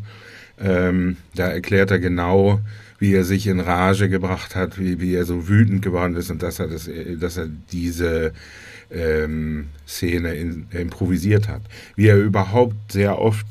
ähm, 0.60 1.18
da 1.36 1.48
erklärt 1.48 1.91
er 1.91 2.00
genau, 2.00 2.60
wie 3.00 3.13
er 3.13 3.24
sich 3.24 3.48
in 3.48 3.60
Rage 3.60 4.10
gebracht 4.10 4.56
hat, 4.56 4.77
wie, 4.77 5.00
wie 5.00 5.15
er 5.15 5.25
so 5.25 5.48
wütend 5.48 5.82
geworden 5.82 6.15
ist 6.15 6.29
und 6.29 6.44
dass 6.44 6.60
er, 6.60 6.68
das, 6.68 6.89
dass 7.20 7.38
er 7.38 7.48
diese 7.72 8.34
ähm, 8.91 9.68
Szene 9.88 10.36
in, 10.36 10.68
improvisiert 10.72 11.48
hat. 11.48 11.62
Wie 11.96 12.08
er 12.08 12.18
überhaupt 12.18 12.91
sehr 12.91 13.20
oft 13.20 13.46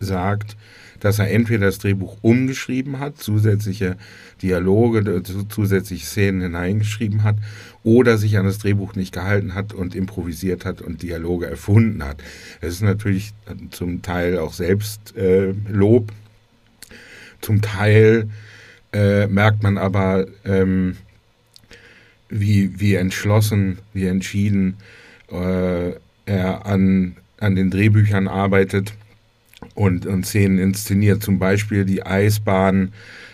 sagt, 0.00 0.56
dass 1.00 1.18
er 1.18 1.30
entweder 1.30 1.66
das 1.66 1.78
Drehbuch 1.78 2.16
umgeschrieben 2.22 2.98
hat, 2.98 3.18
zusätzliche 3.18 3.96
Dialoge, 4.42 5.22
zusätzliche 5.48 6.04
Szenen 6.04 6.42
hineingeschrieben 6.42 7.22
hat 7.24 7.36
oder 7.82 8.18
sich 8.18 8.38
an 8.38 8.46
das 8.46 8.58
Drehbuch 8.58 8.94
nicht 8.94 9.12
gehalten 9.12 9.54
hat 9.54 9.72
und 9.72 9.94
improvisiert 9.94 10.64
hat 10.64 10.82
und 10.82 11.02
Dialoge 11.02 11.46
erfunden 11.46 12.04
hat. 12.04 12.18
Es 12.60 12.74
ist 12.74 12.82
natürlich 12.82 13.32
zum 13.70 14.02
Teil 14.02 14.38
auch 14.38 14.52
Selbstlob. 14.52 16.10
Äh, 16.10 16.94
zum 17.40 17.60
Teil 17.62 18.28
äh, 18.92 19.26
merkt 19.26 19.62
man 19.62 19.78
aber, 19.78 20.26
ähm, 20.44 20.96
wie, 22.28 22.80
wie 22.80 22.94
entschlossen, 22.94 23.78
wie 23.92 24.06
entschieden 24.06 24.78
äh, 25.30 25.92
er 26.26 26.66
an, 26.66 27.16
an 27.38 27.54
den 27.54 27.70
Drehbüchern 27.70 28.26
arbeitet 28.26 28.94
und, 29.76 30.06
und 30.06 30.26
Szenen 30.26 30.58
inszeniert. 30.58 31.22
Zum 31.22 31.38
Beispiel 31.38 31.84
die 31.84 32.04
Eisbahn 32.04 32.92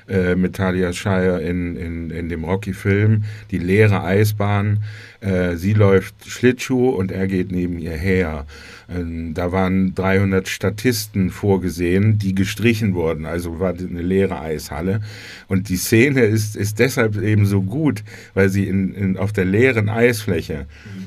äh, 0.08 0.34
mit 0.34 0.56
Talia 0.56 0.92
Shire 0.92 1.40
in, 1.40 1.76
in, 1.76 2.10
in 2.10 2.28
dem 2.28 2.44
Rocky-Film, 2.44 3.24
die 3.50 3.58
leere 3.58 4.02
Eisbahn. 4.02 4.78
Äh, 5.20 5.56
sie 5.56 5.72
läuft 5.72 6.14
Schlittschuh 6.26 6.90
und 6.90 7.12
er 7.12 7.26
geht 7.26 7.52
neben 7.52 7.78
ihr 7.78 7.96
her. 7.96 8.46
Ähm, 8.94 9.34
da 9.34 9.52
waren 9.52 9.94
300 9.94 10.48
Statisten 10.48 11.30
vorgesehen, 11.30 12.18
die 12.18 12.34
gestrichen 12.34 12.94
wurden. 12.94 13.26
Also 13.26 13.60
war 13.60 13.74
eine 13.74 14.02
leere 14.02 14.40
Eishalle. 14.40 15.00
Und 15.48 15.68
die 15.68 15.76
Szene 15.76 16.22
ist, 16.22 16.56
ist 16.56 16.78
deshalb 16.78 17.20
eben 17.20 17.46
so 17.46 17.62
gut, 17.62 18.02
weil 18.34 18.48
sie 18.48 18.66
in, 18.66 18.94
in, 18.94 19.16
auf 19.16 19.32
der 19.32 19.44
leeren 19.44 19.88
Eisfläche 19.88 20.66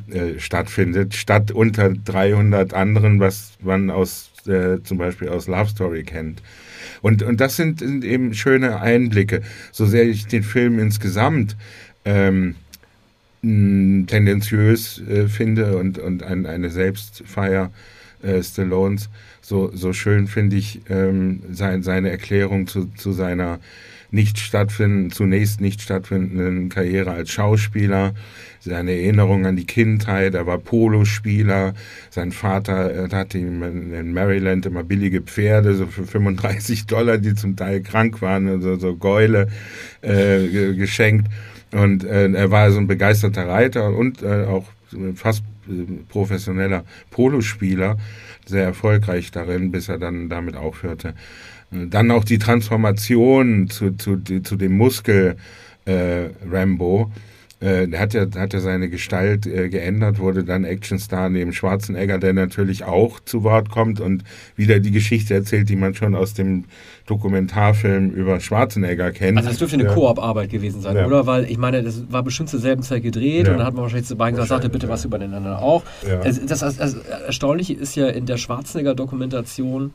äh, 0.09 0.39
stattfindet, 0.39 1.13
statt 1.13 1.51
unter 1.51 1.89
300 1.89 2.73
anderen, 2.73 3.19
was 3.19 3.57
man 3.61 3.89
aus 3.89 4.31
äh, 4.47 4.81
zum 4.83 4.97
Beispiel 4.97 5.29
aus 5.29 5.47
Love 5.47 5.69
Story 5.69 6.03
kennt. 6.03 6.41
Und, 7.01 7.23
und 7.23 7.41
das 7.41 7.55
sind, 7.55 7.81
eben 7.81 8.33
schöne 8.33 8.81
Einblicke. 8.85 9.41
So 9.71 9.85
sehr 9.85 10.07
ich 10.07 10.27
den 10.27 10.43
Film 10.43 10.79
insgesamt 10.79 11.57
ähm, 12.05 12.55
tendenziös 13.41 15.01
äh, 15.07 15.27
finde 15.27 15.77
und, 15.77 15.97
und 15.97 16.23
ein, 16.23 16.45
eine 16.45 16.69
Selbstfeier 16.69 17.71
äh, 18.23 18.41
Stallones, 18.41 19.09
so, 19.41 19.71
so 19.73 19.93
schön 19.93 20.27
finde 20.27 20.55
ich 20.55 20.81
ähm, 20.89 21.43
sein, 21.51 21.83
seine 21.83 22.09
Erklärung 22.09 22.65
zu, 22.67 22.85
zu 22.97 23.11
seiner 23.11 23.59
nicht 24.15 24.39
stattfinden, 24.39 25.11
zunächst 25.11 25.61
nicht 25.61 25.81
stattfindenden 25.81 26.69
Karriere 26.69 27.11
als 27.11 27.29
Schauspieler, 27.31 28.13
seine 28.59 28.93
Erinnerung 28.93 29.45
an 29.45 29.55
die 29.55 29.67
Kindheit, 29.67 30.33
er 30.33 30.47
war 30.47 30.57
Polospieler, 30.57 31.75
sein 32.09 32.31
Vater 32.31 33.09
hatte 33.11 33.37
ihm 33.37 33.61
in 33.61 34.13
Maryland 34.13 34.65
immer 34.65 34.83
billige 34.83 35.21
Pferde, 35.21 35.75
so 35.75 35.85
für 35.85 36.05
35 36.05 36.87
Dollar, 36.87 37.19
die 37.19 37.35
zum 37.35 37.55
Teil 37.55 37.81
krank 37.81 38.21
waren, 38.21 38.47
also 38.47 38.77
so 38.77 38.95
Gäule 38.95 39.49
äh, 40.01 40.73
geschenkt. 40.73 41.27
Und 41.71 42.05
äh, 42.05 42.31
er 42.31 42.51
war 42.51 42.71
so 42.71 42.79
ein 42.79 42.87
begeisterter 42.87 43.47
Reiter 43.47 43.93
und 43.93 44.23
äh, 44.23 44.45
auch 44.45 44.65
fast 45.15 45.43
äh, 45.67 45.73
professioneller 46.09 46.85
Polospieler, 47.11 47.97
sehr 48.45 48.63
erfolgreich 48.63 49.31
darin, 49.31 49.71
bis 49.71 49.89
er 49.89 49.97
dann 49.97 50.29
damit 50.29 50.55
aufhörte. 50.55 51.15
Dann 51.71 52.11
auch 52.11 52.23
die 52.23 52.37
Transformation 52.37 53.69
zu, 53.69 53.91
zu, 53.91 54.17
zu 54.17 54.55
dem 54.55 54.77
Muskel 54.77 55.35
äh, 55.85 56.29
Rambo. 56.49 57.11
Äh, 57.61 57.87
der 57.87 57.99
hat 58.01 58.13
ja, 58.13 58.27
hat 58.35 58.53
ja 58.53 58.59
seine 58.59 58.89
Gestalt 58.89 59.47
äh, 59.47 59.69
geändert, 59.69 60.19
wurde 60.19 60.43
dann 60.43 60.65
Actionstar 60.65 61.29
neben 61.29 61.53
Schwarzenegger, 61.53 62.17
der 62.17 62.33
natürlich 62.33 62.83
auch 62.83 63.21
zu 63.21 63.43
Wort 63.43 63.69
kommt 63.69 64.01
und 64.01 64.25
wieder 64.57 64.79
die 64.79 64.91
Geschichte 64.91 65.33
erzählt, 65.33 65.69
die 65.69 65.77
man 65.77 65.95
schon 65.95 66.15
aus 66.15 66.33
dem 66.33 66.65
Dokumentarfilm 67.05 68.11
über 68.11 68.41
Schwarzenegger 68.41 69.11
kennt. 69.11 69.37
Also 69.37 69.49
das 69.49 69.57
dürfte 69.57 69.77
eine 69.77 69.85
ja. 69.85 69.93
Koop-Arbeit 69.93 70.49
gewesen 70.49 70.81
sein, 70.81 70.97
ja. 70.97 71.07
oder? 71.07 71.25
Weil 71.27 71.49
ich 71.49 71.57
meine, 71.57 71.81
das 71.81 72.03
war 72.11 72.23
bestimmt 72.23 72.49
zur 72.49 72.59
selben 72.59 72.83
Zeit 72.83 73.03
gedreht 73.03 73.47
ja. 73.47 73.53
und 73.53 73.59
dann 73.59 73.65
hat 73.65 73.73
man 73.73 73.83
wahrscheinlich 73.83 74.07
zu 74.07 74.17
beiden 74.17 74.35
gesagt, 74.35 74.49
sagte 74.49 74.69
bitte 74.69 74.89
was 74.89 75.05
über 75.05 75.17
den 75.17 75.33
anderen 75.33 75.57
auch. 75.57 75.83
Das, 76.23 76.45
das, 76.45 76.59
das, 76.59 76.95
Erstaunliche 77.25 77.73
ist 77.73 77.95
ja 77.95 78.07
in 78.07 78.25
der 78.25 78.35
Schwarzenegger-Dokumentation, 78.35 79.91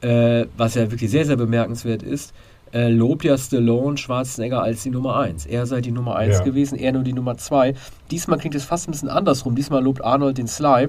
äh, 0.00 0.46
was 0.56 0.74
ja 0.74 0.90
wirklich 0.90 1.10
sehr, 1.10 1.26
sehr 1.26 1.36
bemerkenswert 1.36 2.02
ist, 2.02 2.32
äh, 2.72 2.88
lobt 2.88 3.24
ja 3.24 3.36
Stallone 3.36 3.96
Schwarzenegger 3.96 4.62
als 4.62 4.82
die 4.82 4.90
Nummer 4.90 5.18
1. 5.18 5.46
Er 5.46 5.66
sei 5.66 5.80
die 5.80 5.90
Nummer 5.90 6.16
1 6.16 6.38
ja. 6.38 6.44
gewesen, 6.44 6.78
er 6.78 6.92
nur 6.92 7.02
die 7.02 7.12
Nummer 7.12 7.36
2. 7.36 7.74
Diesmal 8.10 8.38
klingt 8.38 8.54
es 8.54 8.64
fast 8.64 8.88
ein 8.88 8.92
bisschen 8.92 9.08
andersrum. 9.08 9.56
Diesmal 9.56 9.82
lobt 9.82 10.04
Arnold 10.04 10.38
den 10.38 10.46
Sly 10.46 10.88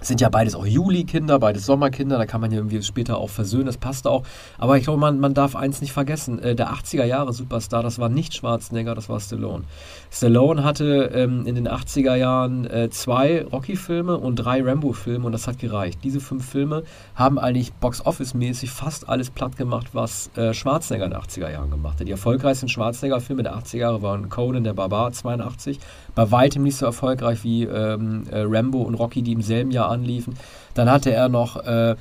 sind 0.00 0.20
ja 0.20 0.28
beides 0.28 0.54
auch 0.54 0.66
Juli-Kinder, 0.66 1.38
beides 1.38 1.66
Sommerkinder, 1.66 2.18
da 2.18 2.26
kann 2.26 2.40
man 2.40 2.50
ja 2.50 2.58
irgendwie 2.58 2.82
später 2.82 3.18
auch 3.18 3.30
versöhnen, 3.30 3.66
das 3.66 3.76
passt 3.76 4.06
auch. 4.06 4.22
Aber 4.58 4.76
ich 4.76 4.84
glaube, 4.84 4.98
man, 4.98 5.20
man 5.20 5.34
darf 5.34 5.56
eins 5.56 5.80
nicht 5.80 5.92
vergessen, 5.92 6.38
äh, 6.40 6.54
der 6.54 6.72
80er-Jahre-Superstar, 6.72 7.82
das 7.82 7.98
war 7.98 8.08
nicht 8.08 8.34
Schwarzenegger, 8.34 8.94
das 8.94 9.08
war 9.08 9.20
Stallone. 9.20 9.64
Stallone 10.10 10.64
hatte 10.64 11.10
ähm, 11.14 11.46
in 11.46 11.54
den 11.54 11.68
80er 11.68 12.14
Jahren 12.14 12.66
äh, 12.66 12.88
zwei 12.90 13.44
Rocky-Filme 13.44 14.16
und 14.16 14.36
drei 14.36 14.62
Rambo-Filme 14.62 15.26
und 15.26 15.32
das 15.32 15.46
hat 15.46 15.58
gereicht. 15.58 16.00
Diese 16.02 16.20
fünf 16.20 16.48
Filme 16.48 16.82
haben 17.14 17.38
eigentlich 17.38 17.72
Box-Office-mäßig 17.74 18.70
fast 18.70 19.08
alles 19.08 19.30
platt 19.30 19.56
gemacht, 19.56 19.88
was 19.92 20.30
äh, 20.36 20.54
Schwarzenegger 20.54 21.04
in 21.04 21.10
den 21.10 21.20
80er 21.20 21.50
Jahren 21.50 21.70
gemacht 21.70 22.00
hat. 22.00 22.06
Die 22.06 22.12
erfolgreichsten 22.12 22.68
Schwarzenegger-Filme 22.68 23.42
der 23.42 23.54
80er 23.56 23.76
Jahre 23.76 24.02
waren 24.02 24.28
Conan 24.28 24.64
der 24.64 24.72
Barbar 24.72 25.12
82, 25.12 25.78
bei 26.14 26.30
weitem 26.30 26.62
nicht 26.62 26.76
so 26.76 26.86
erfolgreich 26.86 27.44
wie 27.44 27.64
ähm, 27.64 28.24
äh, 28.30 28.40
Rambo 28.40 28.82
und 28.82 28.94
Rocky, 28.94 29.22
die 29.22 29.32
im 29.32 29.42
selben 29.42 29.70
Jahr 29.70 29.89
anliefen. 29.90 30.34
Dann 30.74 30.90
hatte 30.90 31.12
er 31.12 31.28
noch 31.28 31.56
äh, 31.64 31.96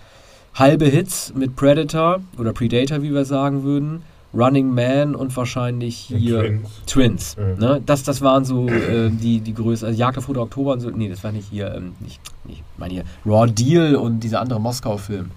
halbe 0.53 0.86
Hits 0.86 1.34
mit 1.36 1.55
Predator 1.55 2.22
oder 2.38 2.53
Predator, 2.53 3.01
wie 3.01 3.13
wir 3.13 3.25
sagen 3.25 3.63
würden. 3.63 4.03
Running 4.34 4.74
Man 4.74 5.15
und 5.15 5.36
wahrscheinlich 5.36 5.98
hier 5.98 6.41
Twins. 6.41 6.69
Twins 6.86 7.36
ja. 7.36 7.55
ne? 7.55 7.81
das, 7.84 8.03
das 8.03 8.22
waren 8.22 8.46
so 8.46 8.67
äh, 8.67 9.10
die, 9.10 9.39
die 9.39 9.55
Größe, 9.55 9.88
also 9.88 9.98
Jagd 9.98 10.19
auf 10.19 10.29
Oktober 10.29 10.74
und 10.74 10.81
so, 10.81 10.89
nee, 10.91 11.10
das 11.10 11.24
war 11.24 11.31
nicht 11.31 11.48
hier, 11.50 11.74
ähm, 11.74 11.93
nicht, 12.00 12.22
nicht, 12.46 12.63
meine 12.77 12.93
hier, 12.93 13.03
Raw 13.25 13.51
Deal 13.51 13.96
und 13.96 14.19
dieser 14.19 14.39
andere 14.39 14.62
Moskau-Film. 14.62 15.31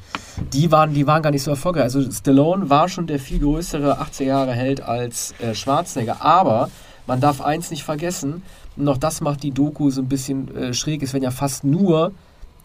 Die 0.53 0.71
waren, 0.71 0.93
die 0.93 1.07
waren 1.07 1.23
gar 1.23 1.31
nicht 1.31 1.43
so 1.43 1.51
erfolgreich. 1.51 1.85
Also 1.85 2.03
Stallone 2.11 2.69
war 2.69 2.89
schon 2.91 3.07
der 3.07 3.19
viel 3.19 3.39
größere 3.39 3.99
80er 3.99 4.25
Jahre 4.25 4.53
Held 4.53 4.83
als 4.83 5.35
äh, 5.41 5.55
Schwarzenegger, 5.55 6.23
aber 6.23 6.69
man 7.07 7.21
darf 7.21 7.41
eins 7.41 7.71
nicht 7.71 7.85
vergessen, 7.85 8.43
noch 8.77 8.99
das 8.99 9.23
macht 9.23 9.43
die 9.43 9.53
Doku 9.53 9.91
so 9.91 10.03
ein 10.03 10.09
bisschen 10.09 10.55
äh, 10.55 10.75
schräg, 10.75 11.03
ist, 11.03 11.15
wenn 11.15 11.23
ja 11.23 11.31
fast 11.31 11.65
nur 11.65 12.13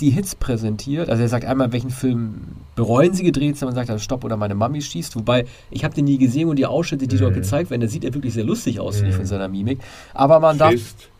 die 0.01 0.11
Hits 0.11 0.35
präsentiert. 0.35 1.09
Also 1.09 1.23
er 1.23 1.29
sagt 1.29 1.45
einmal, 1.45 1.71
welchen 1.71 1.89
Film 1.89 2.41
bereuen 2.75 3.13
sie 3.13 3.23
gedreht, 3.23 3.59
man 3.61 3.73
sagt 3.73 3.89
dann 3.89 3.99
Stopp 3.99 4.23
oder 4.23 4.37
meine 4.37 4.55
Mami 4.55 4.81
schießt. 4.81 5.15
Wobei, 5.15 5.45
ich 5.71 5.83
habe 5.83 5.95
den 5.95 6.05
nie 6.05 6.17
gesehen 6.17 6.49
und 6.49 6.57
die 6.57 6.65
Ausschnitte, 6.65 7.07
die 7.07 7.15
mhm. 7.15 7.21
dort 7.21 7.33
gezeigt 7.33 7.69
werden, 7.69 7.81
da 7.81 7.87
sieht 7.87 8.03
er 8.03 8.13
wirklich 8.13 8.33
sehr 8.33 8.43
lustig 8.43 8.79
aus, 8.79 9.01
mhm. 9.01 9.11
von 9.11 9.25
seiner 9.25 9.47
Mimik. 9.47 9.79
Aber 10.13 10.39
man 10.39 10.57
darf... 10.57 10.73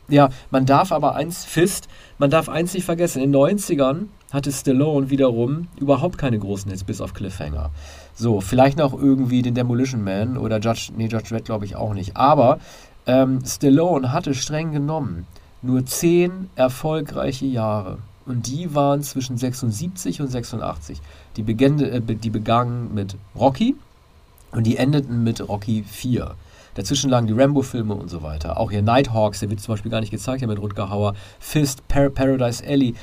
Ja, 0.10 0.30
man 0.52 0.66
darf 0.66 0.94
aber 0.94 1.16
eins, 1.16 1.44
Fist, 1.44 1.90
man 2.18 2.30
darf 2.30 2.48
eins 2.48 2.74
nicht 2.74 2.86
vergessen, 2.86 3.22
in 3.22 3.34
den 3.34 3.42
90ern 3.42 4.06
hatte 4.32 4.54
Stallone 4.54 5.10
wiederum 5.10 5.68
überhaupt 5.82 6.18
keine 6.18 6.40
großen 6.40 6.72
Hits, 6.72 6.86
bis 6.86 7.02
auf 7.02 7.14
Cliffhanger. 7.14 7.72
So, 8.16 8.40
vielleicht 8.40 8.78
noch 8.78 8.94
irgendwie 8.94 9.42
den 9.42 9.54
Demolition 9.54 10.06
Man 10.06 10.38
oder 10.38 10.60
Judge, 10.60 10.92
nee, 10.96 11.08
Judge 11.08 11.36
Red 11.36 11.44
glaube 11.44 11.66
ich 11.66 11.76
auch 11.76 11.94
nicht. 11.94 12.16
Aber 12.16 12.60
ähm, 13.06 13.42
Stallone 13.46 14.14
hatte 14.14 14.34
streng 14.34 14.72
genommen 14.72 15.28
nur 15.62 15.86
zehn 15.86 16.50
erfolgreiche 16.56 17.46
Jahre. 17.46 17.98
Und 18.28 18.48
die 18.48 18.76
waren 18.76 19.02
zwischen 19.04 19.38
76 19.38 20.22
und 20.22 20.28
86. 20.28 21.02
Die, 21.38 21.44
begende, 21.44 21.90
äh, 21.90 22.02
die 22.02 22.30
begangen 22.30 22.94
mit 22.94 23.16
Rocky 23.36 23.76
und 24.52 24.66
die 24.66 24.78
endeten 24.78 25.24
mit 25.24 25.48
Rocky 25.48 25.84
4. 25.84 26.36
Dazwischen 26.76 27.10
lagen 27.10 27.26
die 27.26 27.34
Rambo-Filme 27.34 27.96
und 27.96 28.10
so 28.10 28.22
weiter. 28.22 28.60
Auch 28.60 28.70
hier 28.70 28.82
Nighthawks, 28.82 29.40
der 29.40 29.50
wird 29.50 29.62
zum 29.62 29.74
Beispiel 29.74 29.90
gar 29.90 30.02
nicht 30.02 30.12
gezeigt, 30.12 30.42
ja 30.42 30.48
mit 30.48 30.60
Rutger 30.60 30.90
Hauer. 30.90 31.16
Fist, 31.40 31.88
Par 31.88 32.10
Paradise 32.10 32.64
Alley. 32.68 32.96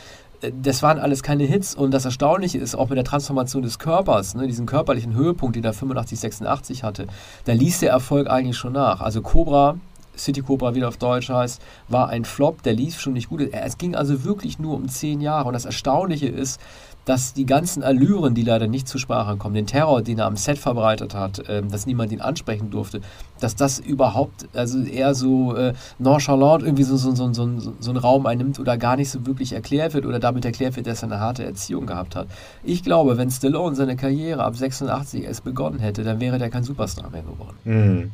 Äh, 0.42 0.52
das 0.62 0.82
waren 0.82 0.98
alles 0.98 1.22
keine 1.22 1.44
Hits. 1.44 1.74
Und 1.74 1.90
das 1.92 2.04
Erstaunliche 2.04 2.58
ist 2.58 2.74
auch 2.74 2.90
mit 2.90 2.98
der 2.98 3.04
Transformation 3.04 3.62
des 3.62 3.78
Körpers, 3.78 4.34
ne, 4.34 4.46
diesen 4.46 4.66
körperlichen 4.66 5.14
Höhepunkt, 5.14 5.56
den 5.56 5.64
er 5.64 5.72
85, 5.72 6.20
86 6.20 6.84
hatte, 6.84 7.06
da 7.46 7.52
ließ 7.52 7.80
der 7.80 7.90
Erfolg 7.90 8.28
eigentlich 8.28 8.58
schon 8.58 8.74
nach. 8.74 9.00
Also 9.00 9.22
Cobra 9.22 9.76
City 10.16 10.42
Cobra 10.42 10.74
wieder 10.74 10.88
auf 10.88 10.96
Deutsch 10.96 11.28
heißt, 11.28 11.60
war 11.88 12.08
ein 12.08 12.24
Flop, 12.24 12.62
der 12.62 12.74
lief 12.74 13.00
schon 13.00 13.14
nicht 13.14 13.28
gut. 13.28 13.40
Es 13.52 13.78
ging 13.78 13.94
also 13.94 14.24
wirklich 14.24 14.58
nur 14.58 14.74
um 14.74 14.88
zehn 14.88 15.20
Jahre. 15.20 15.48
Und 15.48 15.54
das 15.54 15.64
Erstaunliche 15.64 16.28
ist, 16.28 16.60
dass 17.04 17.34
die 17.34 17.46
ganzen 17.46 17.82
Allüren, 17.82 18.34
die 18.34 18.42
leider 18.42 18.66
nicht 18.66 18.88
zur 18.88 19.00
Sprache 19.00 19.36
kommen, 19.36 19.54
den 19.54 19.66
Terror, 19.66 20.02
den 20.02 20.18
er 20.18 20.26
am 20.26 20.36
Set 20.36 20.58
verbreitet 20.58 21.14
hat, 21.14 21.38
äh, 21.48 21.62
dass 21.62 21.86
niemand 21.86 22.12
ihn 22.12 22.20
ansprechen 22.20 22.70
durfte, 22.70 23.00
dass 23.40 23.56
das 23.56 23.78
überhaupt, 23.78 24.48
also 24.54 24.80
eher 24.80 25.14
so 25.14 25.54
äh, 25.54 25.74
nonchalant 25.98 26.62
irgendwie 26.62 26.84
so, 26.84 26.96
so, 26.96 27.14
so, 27.14 27.32
so, 27.32 27.74
so 27.78 27.90
einen 27.90 27.98
Raum 27.98 28.26
einnimmt 28.26 28.58
oder 28.58 28.78
gar 28.78 28.96
nicht 28.96 29.10
so 29.10 29.26
wirklich 29.26 29.52
erklärt 29.52 29.94
wird 29.94 30.06
oder 30.06 30.18
damit 30.18 30.44
erklärt 30.44 30.76
wird, 30.76 30.86
dass 30.86 31.02
er 31.02 31.12
eine 31.12 31.20
harte 31.20 31.44
Erziehung 31.44 31.86
gehabt 31.86 32.16
hat. 32.16 32.26
Ich 32.62 32.82
glaube, 32.82 33.18
wenn 33.18 33.30
Stallone 33.30 33.76
seine 33.76 33.96
Karriere 33.96 34.42
ab 34.42 34.56
86 34.56 35.24
erst 35.24 35.44
begonnen 35.44 35.80
hätte, 35.80 36.04
dann 36.04 36.20
wäre 36.20 36.38
der 36.38 36.50
kein 36.50 36.64
Superstar 36.64 37.10
mehr 37.10 37.22
geworden. 37.22 37.56
Mhm. 37.64 38.12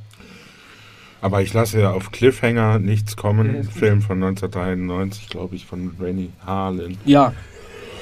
Aber 1.23 1.43
ich 1.43 1.53
lasse 1.53 1.81
ja 1.81 1.93
auf 1.93 2.13
Cliffhanger 2.13 2.79
nichts 2.79 3.17
kommen. 3.17 3.55
Ja, 3.55 3.63
Film 3.63 4.03
von 4.03 4.23
1993, 4.23 5.29
glaube 5.29 5.55
ich, 5.57 5.67
von 5.67 5.95
Rainy 6.01 6.31
Harlan. 6.45 6.97
Ja. 7.05 7.33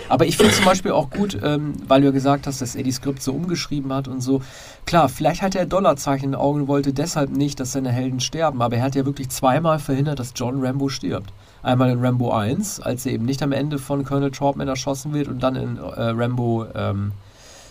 Aber 0.08 0.24
ich 0.24 0.38
finde 0.38 0.54
zum 0.54 0.64
Beispiel 0.64 0.92
auch 0.92 1.10
gut, 1.10 1.38
ähm, 1.42 1.74
weil 1.86 2.00
du 2.00 2.06
ja 2.06 2.12
gesagt 2.12 2.46
hast, 2.46 2.62
dass 2.62 2.74
er 2.74 2.82
die 2.82 2.92
Skript 2.92 3.22
so 3.22 3.32
umgeschrieben 3.32 3.92
hat 3.92 4.08
und 4.08 4.22
so. 4.22 4.40
Klar, 4.86 5.10
vielleicht 5.10 5.42
hatte 5.42 5.58
er 5.58 5.66
Dollarzeichen 5.66 6.26
in 6.26 6.30
den 6.32 6.40
Augen 6.40 6.62
und 6.62 6.68
wollte 6.68 6.94
deshalb 6.94 7.30
nicht, 7.30 7.60
dass 7.60 7.72
seine 7.72 7.90
Helden 7.90 8.20
sterben. 8.20 8.62
Aber 8.62 8.76
er 8.76 8.82
hat 8.82 8.94
ja 8.94 9.04
wirklich 9.04 9.28
zweimal 9.28 9.78
verhindert, 9.78 10.18
dass 10.18 10.32
John 10.34 10.64
Rambo 10.64 10.88
stirbt. 10.88 11.30
Einmal 11.62 11.90
in 11.90 12.02
Rambo 12.02 12.32
1, 12.32 12.80
als 12.80 13.04
er 13.04 13.12
eben 13.12 13.26
nicht 13.26 13.42
am 13.42 13.52
Ende 13.52 13.78
von 13.78 14.04
Colonel 14.04 14.30
Troutman 14.30 14.68
erschossen 14.68 15.12
wird 15.12 15.28
und 15.28 15.42
dann 15.42 15.56
in 15.56 15.76
äh, 15.76 15.82
Rambo 15.82 16.66
ähm, 16.74 17.12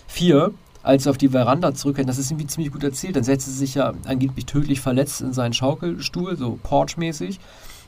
4, 0.08 0.52
als 0.84 1.06
er 1.06 1.12
auf 1.12 1.18
die 1.18 1.30
Veranda 1.30 1.74
zurückkehrt, 1.74 2.08
das 2.08 2.18
ist 2.18 2.32
irgendwie 2.32 2.48
ziemlich 2.48 2.72
gut 2.72 2.84
erzählt, 2.84 3.16
dann 3.16 3.24
setzt 3.24 3.48
er 3.48 3.54
sich 3.54 3.76
ja 3.76 3.94
angeblich 4.06 4.46
tödlich 4.46 4.82
verletzt 4.82 5.22
in 5.22 5.34
seinen 5.34 5.54
Schaukelstuhl, 5.54 6.38
so 6.38 6.60
Porch-mäßig. 6.64 7.40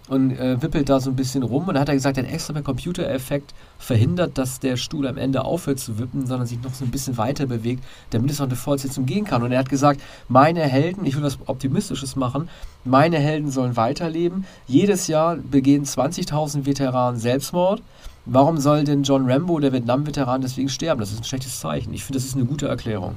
und 0.09 0.31
äh, 0.31 0.61
wippelt 0.61 0.89
da 0.89 0.99
so 0.99 1.11
ein 1.11 1.15
bisschen 1.15 1.43
rum. 1.43 1.67
Und 1.67 1.75
da 1.75 1.81
hat 1.81 1.89
er 1.89 1.93
gesagt, 1.93 2.17
er 2.17 2.23
hat 2.23 2.33
extra 2.33 2.53
mit 2.53 2.65
Computereffekt 2.65 3.53
verhindert, 3.77 4.37
dass 4.37 4.59
der 4.59 4.75
Stuhl 4.75 5.07
am 5.07 5.17
Ende 5.17 5.45
aufhört 5.45 5.79
zu 5.79 5.99
wippen, 5.99 6.25
sondern 6.25 6.47
sich 6.47 6.61
noch 6.61 6.73
so 6.73 6.83
ein 6.83 6.91
bisschen 6.91 7.17
weiter 7.17 7.45
bewegt, 7.45 7.83
damit 8.09 8.31
es 8.31 8.39
noch 8.39 8.47
eine 8.47 8.55
Fortsetzung 8.55 9.05
gehen 9.05 9.25
kann. 9.25 9.43
Und 9.43 9.51
er 9.51 9.59
hat 9.59 9.69
gesagt, 9.69 10.01
meine 10.27 10.61
Helden, 10.61 11.05
ich 11.05 11.15
will 11.15 11.23
was 11.23 11.37
Optimistisches 11.45 12.15
machen, 12.15 12.49
meine 12.83 13.19
Helden 13.19 13.51
sollen 13.51 13.77
weiterleben. 13.77 14.45
Jedes 14.67 15.07
Jahr 15.07 15.35
begehen 15.35 15.85
20.000 15.85 16.65
Veteranen 16.65 17.19
Selbstmord. 17.19 17.83
Warum 18.31 18.59
soll 18.59 18.83
denn 18.83 19.03
John 19.03 19.29
Rambo, 19.29 19.59
der 19.59 19.73
Vietnam-Veteran, 19.73 20.41
deswegen 20.41 20.69
sterben? 20.69 20.99
Das 20.99 21.11
ist 21.11 21.19
ein 21.19 21.23
schlechtes 21.23 21.59
Zeichen. 21.59 21.93
Ich 21.93 22.03
finde, 22.03 22.19
das 22.19 22.27
ist 22.27 22.35
eine 22.35 22.45
gute 22.45 22.67
Erklärung. 22.67 23.15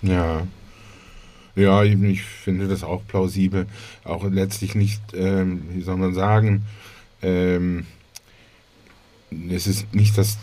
Ja, 0.00 0.42
ja, 1.56 1.84
ich 1.84 2.22
finde 2.22 2.68
das 2.68 2.82
auch 2.82 3.06
plausibel. 3.06 3.66
Auch 4.02 4.24
letztlich 4.24 4.74
nicht, 4.74 5.00
ähm, 5.14 5.62
wie 5.70 5.82
soll 5.82 5.96
man 5.96 6.14
sagen, 6.14 6.64
ähm, 7.22 7.86
es 9.50 9.66
ist 9.66 9.94
nicht 9.94 10.18
das, 10.18 10.38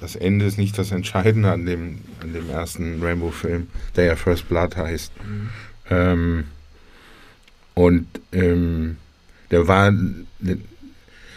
das 0.00 0.16
Ende 0.16 0.46
ist 0.46 0.58
nicht 0.58 0.78
das 0.78 0.90
Entscheidende 0.90 1.52
an 1.52 1.64
dem, 1.66 2.00
an 2.22 2.32
dem 2.32 2.50
ersten 2.50 3.02
Rainbow-Film, 3.02 3.68
der 3.94 4.04
ja 4.06 4.16
First 4.16 4.48
Blood 4.48 4.76
heißt. 4.76 5.12
Mhm. 5.24 5.48
Ähm, 5.90 6.44
und 7.74 8.06
ähm, 8.32 8.96
der 9.50 9.68
war, 9.68 9.92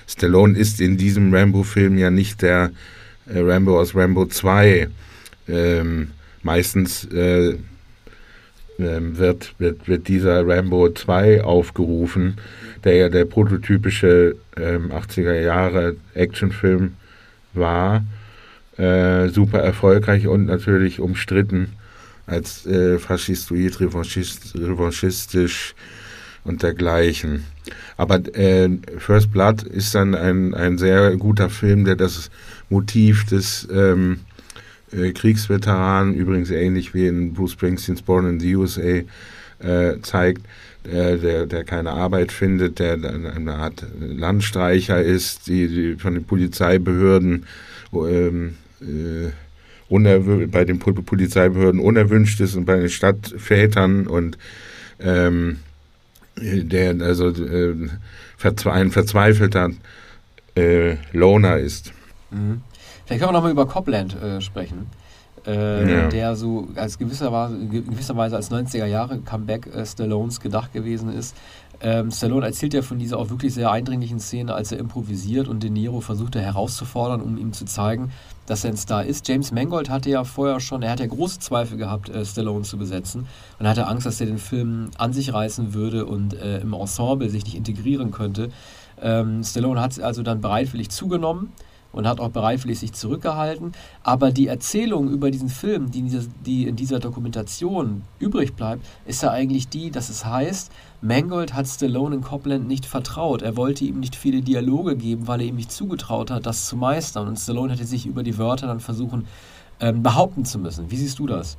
Stallone 0.10 0.58
ist 0.58 0.82
in 0.82 0.98
diesem 0.98 1.34
Rambo-Film 1.34 1.98
ja 1.98 2.10
nicht 2.10 2.42
der 2.42 2.72
äh, 3.28 3.40
Rambo 3.40 3.80
aus 3.80 3.96
Rambo 3.96 4.26
2. 4.26 4.90
Ähm, 5.48 6.12
meistens 6.42 7.06
äh, 7.06 7.58
ähm, 8.80 9.18
wird, 9.18 9.54
wird, 9.60 9.88
wird 9.88 10.08
dieser 10.08 10.48
Rambo 10.48 10.90
2 10.90 11.44
aufgerufen, 11.44 12.38
der 12.84 12.96
ja 12.96 13.10
der 13.10 13.26
prototypische 13.26 14.36
ähm, 14.58 14.92
80er 14.92 15.40
Jahre 15.42 15.96
Actionfilm 16.16 16.96
war. 17.54 18.04
Äh, 18.78 19.28
super 19.30 19.60
erfolgreich 19.60 20.28
und 20.28 20.46
natürlich 20.46 21.00
umstritten 21.00 21.74
als 22.26 22.66
äh, 22.66 22.98
faschistoid, 22.98 23.80
revanchist, 23.80 24.56
revanchistisch 24.56 25.76
und 26.44 26.64
dergleichen. 26.64 27.46
Aber 27.98 28.16
äh, 28.36 28.70
First 28.98 29.32
Blood 29.32 29.64
ist 29.64 29.94
dann 29.96 30.16
ein, 30.16 30.54
ein 30.54 30.78
sehr 30.78 31.16
guter 31.18 31.50
Film, 31.50 31.86
der 31.86 31.96
das 31.96 32.32
Motiv 32.70 33.26
des 33.26 33.68
ähm, 33.72 34.20
äh, 34.92 35.12
Kriegsveteranen, 35.12 36.16
übrigens 36.16 36.52
ähnlich 36.52 36.94
wie 36.94 37.08
in 37.08 37.34
Bruce 37.34 37.52
Springsteens 37.54 38.02
Born 38.02 38.28
in 38.28 38.40
the 38.40 38.56
USA, 38.56 39.02
äh, 39.60 40.02
zeigt, 40.02 40.42
der, 40.86 41.18
der, 41.18 41.46
der 41.46 41.64
keine 41.64 41.92
Arbeit 41.92 42.32
findet, 42.32 42.80
der 42.80 42.94
eine 42.94 43.54
Art 43.56 43.86
Landstreicher 44.00 45.02
ist, 45.02 45.48
die, 45.48 45.68
die 45.68 45.96
von 45.96 46.14
den 46.14 46.24
Polizeibehörden 46.24 47.46
ähm, 47.94 48.56
äh, 48.82 49.32
bei 49.90 50.66
den 50.66 50.80
Polizeibehörden 50.80 51.80
unerwünscht 51.80 52.40
ist 52.42 52.56
und 52.56 52.66
bei 52.66 52.78
den 52.78 52.90
Stadtvätern 52.90 54.08
und 54.08 54.38
ähm, 55.00 55.58
der 56.42 57.02
also 57.02 57.30
äh, 57.30 57.90
ein 58.66 58.92
verzweifelter 58.92 59.70
äh, 60.56 60.96
Loner 61.12 61.58
ist. 61.58 61.92
Mhm. 62.32 62.62
Vielleicht 63.06 63.22
können 63.22 63.30
wir 63.30 63.38
nochmal 63.38 63.52
über 63.52 63.66
Copland 63.66 64.22
äh, 64.22 64.42
sprechen. 64.42 64.88
Äh, 65.48 65.92
ja. 65.92 66.08
der 66.10 66.36
so 66.36 66.68
als 66.76 66.98
gewisser, 66.98 67.50
gewisser 67.72 68.18
Weise 68.18 68.36
als 68.36 68.52
90er 68.52 68.86
Jahre 68.86 69.20
Comeback 69.20 69.68
äh, 69.74 69.86
Stallones 69.86 70.42
gedacht 70.42 70.74
gewesen 70.74 71.14
ist. 71.14 71.36
Ähm, 71.82 72.12
Stallone 72.12 72.46
erzählt 72.46 72.74
ja 72.74 72.82
von 72.82 73.00
dieser 73.00 73.18
auch 73.18 73.30
wirklich 73.30 73.54
sehr 73.54 73.72
eindringlichen 73.72 74.20
Szene, 74.20 74.54
als 74.54 74.74
er 74.74 74.80
improvisiert 74.80 75.48
und 75.48 75.64
De 75.64 75.70
Niro 75.70 76.02
versucht 76.02 76.36
er 76.36 76.42
herauszufordern, 76.42 77.22
um 77.22 77.38
ihm 77.38 77.54
zu 77.54 77.64
zeigen, 77.64 78.12
dass 78.50 78.64
er 78.64 78.72
ein 78.72 78.78
Star 78.78 79.06
ist. 79.06 79.28
James 79.28 79.52
Mangold 79.52 79.90
hatte 79.90 80.10
ja 80.10 80.24
vorher 80.24 80.60
schon, 80.60 80.82
er 80.82 80.92
hatte 80.92 81.04
ja 81.04 81.10
große 81.10 81.40
Zweifel 81.40 81.78
gehabt, 81.78 82.10
äh, 82.10 82.26
Stallone 82.26 82.64
zu 82.64 82.78
besetzen 82.78 83.28
und 83.60 83.68
hatte 83.68 83.88
Angst, 83.88 84.06
dass 84.06 84.20
er 84.20 84.28
den 84.28 84.40
Film 84.40 84.90
an 84.98 85.14
sich 85.14 85.34
reißen 85.34 85.74
würde 85.74 86.06
und 86.06 86.34
äh, 86.34 86.60
im 86.60 86.74
Ensemble 86.74 87.30
sich 87.30 87.44
nicht 87.44 87.56
integrieren 87.56 88.12
könnte. 88.12 88.50
Ähm, 89.02 89.44
Stallone 89.44 89.80
hat 89.80 90.00
also 90.00 90.24
dann 90.24 90.42
bereitwillig 90.42 90.90
zugenommen 90.90 91.54
und 91.92 92.08
hat 92.08 92.20
auch 92.20 92.30
bereitwillig 92.30 92.80
sich 92.80 92.94
zurückgehalten. 92.94 93.72
Aber 94.04 94.32
die 94.32 94.48
Erzählung 94.48 95.10
über 95.10 95.32
diesen 95.32 95.50
Film, 95.50 95.92
die 95.92 96.00
in, 96.00 96.06
dieser, 96.06 96.28
die 96.46 96.68
in 96.68 96.76
dieser 96.76 97.00
Dokumentation 97.00 98.04
übrig 98.20 98.54
bleibt, 98.54 98.86
ist 99.06 99.24
ja 99.24 99.32
eigentlich 99.32 99.70
die, 99.70 99.92
dass 99.92 100.10
es 100.10 100.26
heißt, 100.26 100.72
Mangold 101.02 101.54
hat 101.54 101.68
Stallone 101.68 102.16
in 102.16 102.22
Copland 102.22 102.68
nicht 102.68 102.86
vertraut. 102.86 103.42
Er 103.42 103.56
wollte 103.56 103.86
ihm 103.86 104.00
nicht 104.00 104.16
viele 104.16 104.42
Dialoge 104.42 104.96
geben, 104.96 105.28
weil 105.28 105.42
er 105.42 105.48
ihm 105.48 105.56
nicht 105.56 105.72
zugetraut 105.72 106.30
hat, 106.30 106.46
das 106.46 106.68
zu 106.68 106.76
meistern. 106.76 107.28
Und 107.28 107.38
Stallone 107.38 107.74
hätte 107.74 107.86
sich 107.86 108.06
über 108.06 108.24
die 108.24 108.38
Wörter 108.38 108.68
dann 108.68 108.80
versuchen, 108.80 109.26
ähm, 109.80 110.04
behaupten 110.04 110.46
zu 110.46 110.60
müssen. 110.60 110.92
Wie 110.92 110.98
siehst 110.98 111.20
du 111.20 111.28
das? 111.28 111.58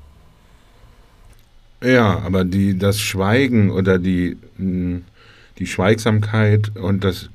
Ja, 1.82 2.18
aber 2.18 2.44
die, 2.44 2.76
das 2.76 3.00
Schweigen 3.00 3.70
oder 3.70 3.98
die, 3.98 4.36
hm, 4.56 5.04
die 5.58 5.66
Schweigsamkeit 5.66 6.76
und 6.76 7.04
das 7.04 7.30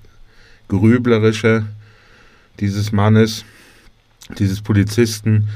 Grüblerische, 0.68 1.66
dieses 2.60 2.92
Mannes, 2.92 3.46
dieses 4.38 4.62
Polizisten, 4.62 5.50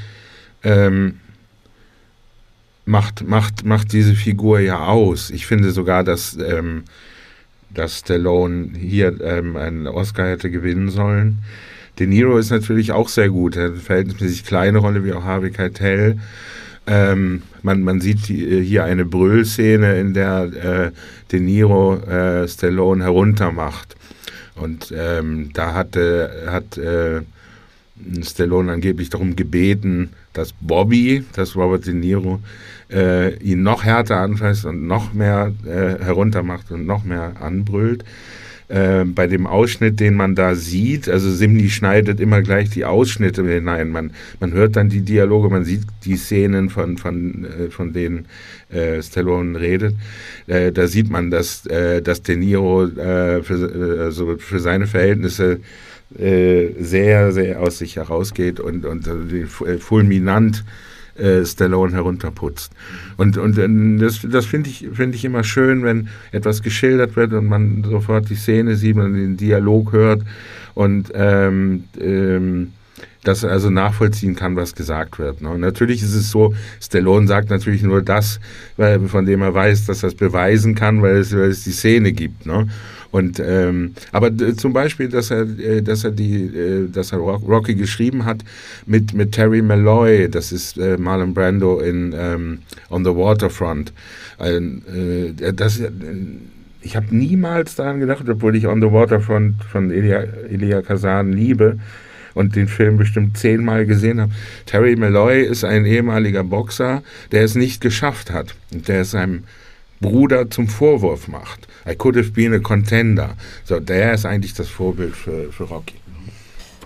ähm, 0.64 1.20
macht, 2.86 3.28
macht, 3.28 3.66
macht 3.66 3.94
diese 3.94 4.16
Figur 4.16 4.60
ja 4.60 4.86
aus. 4.86 5.30
Ich 5.30 5.46
finde 5.46 5.72
sogar, 5.72 6.04
dass, 6.04 6.38
ähm, 6.38 6.84
dass 7.74 8.00
Stallone 8.00 8.72
hier 8.78 9.22
ähm, 9.22 9.56
einen 9.56 9.88
Oscar 9.88 10.28
hätte 10.28 10.50
gewinnen 10.50 10.90
sollen. 10.90 11.40
De 12.00 12.08
Niro 12.08 12.38
ist 12.38 12.50
natürlich 12.50 12.92
auch 12.92 13.10
sehr 13.10 13.30
gut. 13.30 13.56
Er 13.56 13.66
hat 13.66 13.72
eine 13.72 13.80
verhältnismäßig 13.82 14.46
kleine 14.46 14.80
Rolle 14.80 15.04
wie 15.04 15.14
auch 15.14 15.24
Harvey 15.24 15.52
Keitel. 15.52 16.18
Ähm, 16.88 17.44
man, 17.62 17.84
man 17.84 18.02
sieht 18.02 18.26
hier 18.26 18.86
eine 18.86 19.06
Brüllszene, 19.06 20.00
in 20.00 20.14
der 20.14 20.44
äh, 20.44 20.92
De 21.32 21.40
Niro 21.40 21.98
äh, 21.98 22.48
Stallone 22.48 23.04
heruntermacht. 23.04 23.96
Und 24.60 24.94
ähm, 24.96 25.52
da 25.54 25.74
hatte, 25.74 26.48
hat 26.48 26.78
äh, 26.78 27.22
Stallone 28.22 28.72
angeblich 28.72 29.10
darum 29.10 29.36
gebeten, 29.36 30.12
dass 30.34 30.54
Bobby, 30.62 31.26
dass 31.34 31.56
Robert 31.56 31.86
De 31.86 31.94
Niro, 31.94 32.40
äh, 32.92 33.36
ihn 33.38 33.64
noch 33.64 33.84
härter 33.84 34.18
anfasst 34.18 34.66
und 34.66 34.88
noch 34.88 35.14
mehr 35.14 35.52
äh, 35.66 36.04
heruntermacht 36.04 36.72
und 36.72 36.86
noch 36.86 37.04
mehr 37.04 37.34
anbrüllt. 37.42 38.04
Äh, 38.70 39.04
bei 39.04 39.26
dem 39.26 39.48
Ausschnitt, 39.48 40.00
den 40.00 40.14
man 40.14 40.36
da 40.36 40.54
sieht, 40.54 41.10
also 41.10 41.32
Simli 41.32 41.72
schneidet 41.72 42.20
immer 42.20 42.44
gleich 42.44 42.70
die 42.70 42.86
Ausschnitte 42.86 43.44
hinein. 43.44 43.90
Man, 43.90 44.12
man 44.40 44.54
hört 44.54 44.76
dann 44.76 44.90
die 44.90 45.02
Dialoge, 45.02 45.50
man 45.50 45.66
sieht 45.66 45.82
die 46.06 46.18
Szenen, 46.18 46.70
von, 46.70 46.98
von, 46.98 47.46
äh, 47.46 47.72
von 47.72 47.94
denen 47.94 48.28
äh, 48.72 49.02
Stallone 49.02 49.60
redet. 49.60 49.96
Äh, 50.46 50.72
da 50.72 50.88
sieht 50.88 51.10
man, 51.10 51.32
dass, 51.32 51.66
äh, 51.66 52.04
dass 52.04 52.22
De 52.22 52.36
Niro 52.36 52.86
äh, 52.86 53.42
für, 53.42 54.02
also 54.04 54.38
für 54.38 54.60
seine 54.60 54.86
Verhältnisse 54.86 55.60
sehr, 56.12 57.32
sehr 57.32 57.60
aus 57.62 57.78
sich 57.78 57.98
herausgeht 57.98 58.60
und, 58.60 58.84
und 58.84 59.08
fulminant 59.78 60.64
äh, 61.20 61.46
Stallone 61.46 61.94
herunterputzt. 61.94 62.72
Und, 63.18 63.38
und 63.38 63.58
äh, 63.58 64.00
das, 64.00 64.22
das 64.30 64.46
finde 64.46 64.70
ich, 64.70 64.88
find 64.94 65.16
ich 65.16 65.26
immer 65.26 65.44
schön, 65.44 65.84
wenn 65.84 66.10
etwas 66.32 66.62
geschildert 66.62 67.16
wird 67.16 67.34
und 67.34 67.48
man 67.48 67.84
sofort 67.84 68.30
die 68.30 68.36
Szene 68.36 68.76
sieht 68.76 68.98
und 68.98 69.14
den 69.14 69.38
Dialog 69.38 69.92
hört 69.92 70.24
und 70.74 71.12
ähm, 71.14 71.84
ähm, 72.00 72.74
das 73.24 73.44
also 73.44 73.70
nachvollziehen 73.70 74.36
kann, 74.36 74.56
was 74.56 74.76
gesagt 74.76 75.20
wird. 75.20 75.42
Ne? 75.42 75.58
Natürlich 75.58 76.02
ist 76.02 76.16
es 76.16 76.32
so, 76.32 76.54
Stallone 76.80 77.28
sagt 77.28 77.50
natürlich 77.50 77.84
nur 77.84 78.02
das, 78.02 78.40
von 79.08 79.26
dem 79.26 79.42
er 79.42 79.54
weiß, 79.54 79.86
dass 79.86 80.04
er 80.04 80.08
es 80.10 80.16
beweisen 80.16 80.74
kann, 80.74 81.02
weil 81.02 81.18
es, 81.18 81.36
weil 81.36 81.50
es 81.50 81.64
die 81.64 81.72
Szene 81.72 82.14
gibt. 82.14 82.46
Ne? 82.46 82.68
Und 83.12 83.42
ähm, 83.44 83.94
aber 84.12 84.32
zum 84.56 84.74
Beispiel, 84.74 85.10
dass 85.10 85.32
er, 85.32 85.42
äh, 85.60 85.82
dass 85.82 86.04
er 86.04 86.12
die, 86.12 86.44
äh, 86.44 86.90
dass 86.90 87.12
er 87.12 87.18
Rocky 87.20 87.76
geschrieben 87.76 88.26
hat 88.26 88.44
mit 88.86 89.14
mit 89.14 89.32
Terry 89.32 89.62
Malloy, 89.62 90.30
das 90.30 90.52
ist 90.52 90.78
äh, 90.78 90.98
Marlon 90.98 91.34
Brando 91.34 91.80
in 91.80 92.14
ähm, 92.16 92.60
On 92.90 93.04
the 93.04 93.12
Waterfront. 93.12 93.94
Äh, 94.38 95.52
das, 95.54 95.80
äh, 95.80 95.90
ich 96.82 96.96
habe 96.96 97.08
niemals 97.16 97.76
daran 97.76 98.00
gedacht, 98.00 98.30
obwohl 98.30 98.56
ich 98.56 98.68
On 98.68 98.82
the 98.82 98.92
Waterfront 98.92 99.64
von 99.64 99.92
Elia, 99.92 100.22
Elia 100.50 100.82
Kazan 100.82 101.34
liebe 101.34 101.80
und 102.36 102.56
den 102.56 102.68
Film 102.68 102.98
bestimmt 102.98 103.38
zehnmal 103.38 103.86
gesehen 103.86 104.22
habe. 104.22 104.32
Terry 104.66 104.96
Malloy 104.96 105.44
ist 105.44 105.64
ein 105.64 105.86
ehemaliger 105.86 106.44
Boxer, 106.44 107.04
der 107.32 107.44
es 107.44 107.56
nicht 107.56 107.82
geschafft 107.82 108.32
hat. 108.32 108.56
Und 108.72 108.88
der 108.88 109.02
es 109.02 109.12
seinem 109.12 109.44
Bruder 110.02 110.50
zum 110.50 110.68
Vorwurf 110.68 111.28
macht. 111.28 111.68
I 111.88 111.96
could 111.96 112.16
have 112.16 112.32
been 112.32 112.54
a 112.54 112.60
contender. 112.60 113.36
So, 113.66 113.80
der 113.80 114.14
ist 114.14 114.26
eigentlich 114.26 114.54
das 114.54 114.68
Vorbild 114.68 115.16
für, 115.16 115.52
für 115.52 115.66
Rocky. 115.66 115.96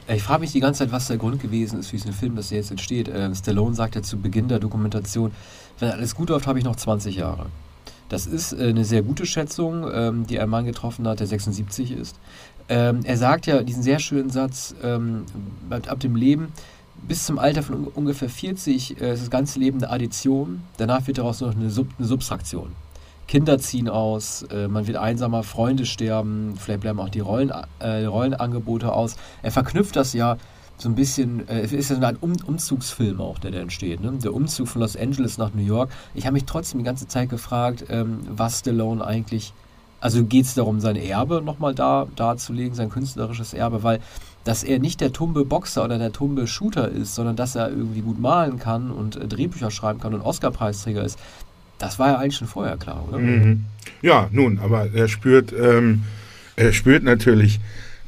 Ich 0.07 0.23
frage 0.23 0.41
mich 0.41 0.51
die 0.51 0.59
ganze 0.59 0.79
Zeit, 0.79 0.91
was 0.91 1.07
der 1.07 1.17
Grund 1.17 1.41
gewesen 1.41 1.79
ist 1.79 1.87
für 1.87 1.95
diesen 1.95 2.13
Film, 2.13 2.35
dass 2.35 2.49
der 2.49 2.57
jetzt 2.57 2.71
entsteht. 2.71 3.07
Äh, 3.07 3.33
Stallone 3.33 3.73
sagt 3.73 3.95
ja 3.95 4.01
zu 4.01 4.17
Beginn 4.17 4.47
der 4.47 4.59
Dokumentation, 4.59 5.31
wenn 5.79 5.91
alles 5.91 6.15
gut 6.15 6.29
läuft, 6.29 6.45
habe 6.45 6.59
ich 6.59 6.65
noch 6.65 6.75
20 6.75 7.15
Jahre. 7.15 7.45
Das 8.09 8.25
ist 8.25 8.53
äh, 8.53 8.69
eine 8.69 8.83
sehr 8.83 9.01
gute 9.01 9.25
Schätzung, 9.25 9.85
ähm, 9.93 10.27
die 10.27 10.39
ein 10.39 10.49
Mann 10.49 10.65
getroffen 10.65 11.07
hat, 11.07 11.19
der 11.19 11.27
76 11.27 11.91
ist. 11.91 12.19
Ähm, 12.67 13.01
er 13.03 13.17
sagt 13.17 13.47
ja 13.47 13.61
diesen 13.63 13.83
sehr 13.83 13.99
schönen 13.99 14.29
Satz, 14.29 14.75
ähm, 14.83 15.25
ab 15.69 15.99
dem 15.99 16.15
Leben 16.15 16.49
bis 17.07 17.25
zum 17.25 17.37
Alter 17.39 17.63
von 17.63 17.85
ungefähr 17.87 18.29
40 18.29 19.01
äh, 19.01 19.13
ist 19.13 19.23
das 19.23 19.29
ganze 19.29 19.59
Leben 19.59 19.83
eine 19.83 19.91
Addition. 19.91 20.63
Danach 20.77 21.05
wird 21.07 21.17
daraus 21.17 21.41
noch 21.41 21.55
eine, 21.55 21.69
Sub 21.69 21.87
eine 21.97 22.07
Subtraktion. 22.07 22.71
Kinder 23.27 23.59
ziehen 23.59 23.89
aus, 23.89 24.43
äh, 24.43 24.67
man 24.67 24.87
wird 24.87 24.97
einsamer, 24.97 25.43
Freunde 25.43 25.85
sterben, 25.85 26.55
vielleicht 26.57 26.81
bleiben 26.81 26.99
auch 26.99 27.09
die 27.09 27.21
Rollen, 27.21 27.51
äh, 27.79 28.05
Rollenangebote 28.05 28.91
aus. 28.91 29.15
Er 29.41 29.51
verknüpft 29.51 29.95
das 29.95 30.13
ja 30.13 30.37
so 30.77 30.89
ein 30.89 30.95
bisschen, 30.95 31.47
äh, 31.47 31.61
es 31.61 31.71
ist 31.71 31.89
ja 31.89 31.97
ein 31.97 32.17
um 32.17 32.33
Umzugsfilm 32.45 33.21
auch, 33.21 33.39
der 33.39 33.51
da 33.51 33.59
entsteht. 33.59 34.01
Ne? 34.01 34.11
Der 34.23 34.33
Umzug 34.33 34.67
von 34.67 34.81
Los 34.81 34.97
Angeles 34.97 35.37
nach 35.37 35.53
New 35.53 35.63
York. 35.63 35.91
Ich 36.13 36.25
habe 36.25 36.33
mich 36.33 36.45
trotzdem 36.45 36.79
die 36.79 36.85
ganze 36.85 37.07
Zeit 37.07 37.29
gefragt, 37.29 37.85
ähm, 37.89 38.19
was 38.29 38.59
Stallone 38.59 39.05
eigentlich, 39.05 39.53
also 40.01 40.23
geht 40.25 40.45
es 40.45 40.55
darum, 40.55 40.79
sein 40.79 40.95
Erbe 40.95 41.41
nochmal 41.41 41.73
da, 41.73 42.07
darzulegen, 42.15 42.75
sein 42.75 42.89
künstlerisches 42.89 43.53
Erbe, 43.53 43.83
weil 43.83 43.99
dass 44.43 44.63
er 44.63 44.79
nicht 44.79 44.99
der 44.99 45.13
tumbe 45.13 45.45
Boxer 45.45 45.85
oder 45.85 45.97
der 45.97 46.11
tumbe 46.11 46.47
Shooter 46.47 46.89
ist, 46.89 47.15
sondern 47.15 47.37
dass 47.37 47.55
er 47.55 47.69
irgendwie 47.69 48.01
gut 48.01 48.19
malen 48.19 48.59
kann 48.59 48.91
und 48.91 49.15
äh, 49.15 49.27
Drehbücher 49.27 49.71
schreiben 49.71 49.99
kann 49.99 50.13
und 50.13 50.21
Oscar-Preisträger 50.21 51.03
ist, 51.03 51.17
das 51.83 51.99
war 51.99 52.09
ja 52.09 52.17
eigentlich 52.17 52.37
schon 52.37 52.47
vorher 52.47 52.77
klar, 52.77 53.05
oder? 53.07 53.17
Mhm. 53.19 53.65
Ja, 54.01 54.29
nun, 54.31 54.59
aber 54.59 54.89
er 54.93 55.07
spürt, 55.07 55.53
ähm, 55.53 56.03
er 56.55 56.73
spürt 56.73 57.03
natürlich, 57.03 57.59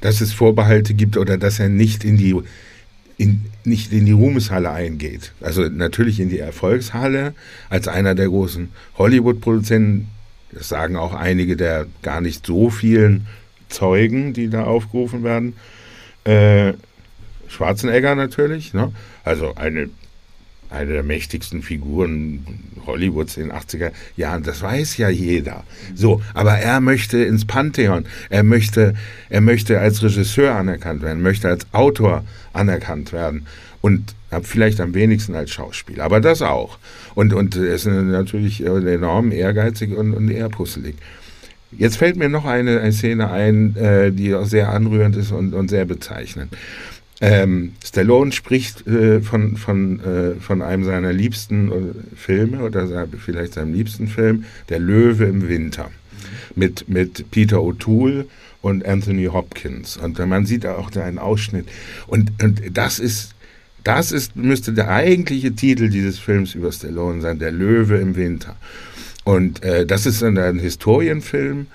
dass 0.01 0.21
es 0.21 0.33
Vorbehalte 0.33 0.93
gibt 0.93 1.17
oder 1.17 1.37
dass 1.37 1.59
er 1.59 1.69
nicht 1.69 2.03
in 2.03 2.17
die 2.17 2.35
in, 3.17 3.45
nicht 3.63 3.93
in 3.93 4.05
die 4.05 4.11
Ruhmeshalle 4.11 4.69
eingeht. 4.69 5.31
Also 5.41 5.63
natürlich 5.63 6.19
in 6.19 6.29
die 6.29 6.39
Erfolgshalle 6.39 7.33
als 7.69 7.87
einer 7.87 8.13
der 8.13 8.27
großen 8.27 8.69
Hollywood-Produzenten. 8.97 10.09
Das 10.51 10.69
sagen 10.69 10.95
auch 10.95 11.13
einige 11.13 11.55
der 11.55 11.85
gar 12.01 12.21
nicht 12.21 12.45
so 12.45 12.69
vielen 12.69 13.27
Zeugen, 13.69 14.33
die 14.33 14.49
da 14.49 14.65
aufgerufen 14.65 15.23
werden. 15.23 15.53
Äh, 16.25 16.73
Schwarzenegger 17.47 18.15
natürlich, 18.15 18.73
ne? 18.73 18.91
also 19.23 19.55
eine, 19.55 19.89
eine 20.69 20.93
der 20.93 21.03
mächtigsten 21.03 21.61
Figuren 21.61 22.45
Hollywoods 22.85 23.37
in 23.37 23.49
den 23.49 23.57
80er 23.57 23.91
Jahren, 24.17 24.43
das 24.43 24.61
weiß 24.61 24.97
ja 24.97 25.09
jeder. 25.09 25.63
So, 25.93 26.21
aber 26.33 26.57
er 26.57 26.81
möchte 26.81 27.23
ins 27.23 27.45
Pantheon, 27.45 28.05
er 28.29 28.43
möchte, 28.43 28.95
er 29.29 29.41
möchte 29.41 29.79
als 29.79 30.03
Regisseur 30.03 30.53
anerkannt 30.55 31.01
werden, 31.01 31.21
möchte 31.21 31.49
als 31.49 31.65
Autor 31.71 32.23
anerkannt 32.53 33.13
werden 33.13 33.45
und 33.81 34.15
vielleicht 34.43 34.81
am 34.81 34.93
wenigsten 34.93 35.35
als 35.35 35.51
Schauspieler, 35.51 36.03
aber 36.03 36.19
das 36.19 36.41
auch. 36.41 36.77
Und, 37.13 37.33
und 37.33 37.55
er 37.55 37.75
ist 37.75 37.85
natürlich 37.85 38.65
enorm 38.65 39.31
ehrgeizig 39.31 39.95
und, 39.95 40.13
und 40.13 40.29
eher 40.29 40.49
puzzelig. 40.49 40.95
Jetzt 41.71 41.97
fällt 41.97 42.15
mir 42.15 42.29
noch 42.29 42.45
eine, 42.45 42.79
eine 42.79 42.91
Szene 42.91 43.29
ein, 43.31 43.75
äh, 43.75 44.11
die 44.11 44.33
auch 44.33 44.45
sehr 44.45 44.69
anrührend 44.69 45.15
ist 45.15 45.31
und, 45.31 45.53
und 45.53 45.69
sehr 45.69 45.85
bezeichnend. 45.85 46.55
Ähm, 47.21 47.73
Stallone 47.83 48.31
spricht 48.31 48.85
äh, 48.87 49.21
von, 49.21 49.55
von, 49.55 49.99
äh, 50.01 50.35
von 50.35 50.61
einem 50.61 50.83
seiner 50.83 51.13
liebsten 51.13 51.71
äh, 51.71 52.15
Filme 52.15 52.61
oder 52.61 53.07
vielleicht 53.23 53.53
seinem 53.53 53.73
liebsten 53.73 54.07
Film, 54.07 54.45
Der 54.69 54.79
Löwe 54.79 55.25
im 55.25 55.47
Winter, 55.47 55.91
mit, 56.55 56.89
mit 56.89 57.31
Peter 57.31 57.57
O'Toole 57.57 58.25
und 58.61 58.85
Anthony 58.85 59.25
Hopkins. 59.25 59.95
Und 59.95 60.19
man 60.19 60.45
sieht 60.45 60.65
auch 60.65 60.89
da 60.89 61.05
einen 61.05 61.19
Ausschnitt. 61.19 61.67
Und, 62.07 62.31
und 62.43 62.61
das 62.73 62.99
ist 62.99 63.35
das 63.85 64.11
ist, 64.11 64.35
müsste 64.35 64.73
der 64.73 64.89
eigentliche 64.89 65.53
Titel 65.53 65.89
dieses 65.89 66.17
Films 66.17 66.55
über 66.55 66.71
Stallone 66.71 67.21
sein, 67.21 67.37
Der 67.37 67.51
Löwe 67.51 67.97
im 67.97 68.15
Winter. 68.15 68.55
Und 69.23 69.63
äh, 69.63 69.85
das 69.85 70.07
ist 70.07 70.23
ein, 70.23 70.39
ein 70.39 70.57
Historienfilm 70.57 71.67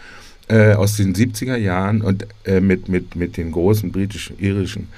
äh, 0.48 0.72
aus 0.72 0.96
den 0.96 1.14
70er 1.14 1.57
Jahren 1.57 2.03
und 2.03 2.26
äh, 2.44 2.61
mit, 2.61 2.88
mit, 2.88 3.14
mit 3.14 3.37
den 3.37 3.53
großen 3.53 3.92
britischen, 3.92 4.38
irischen 4.40 4.88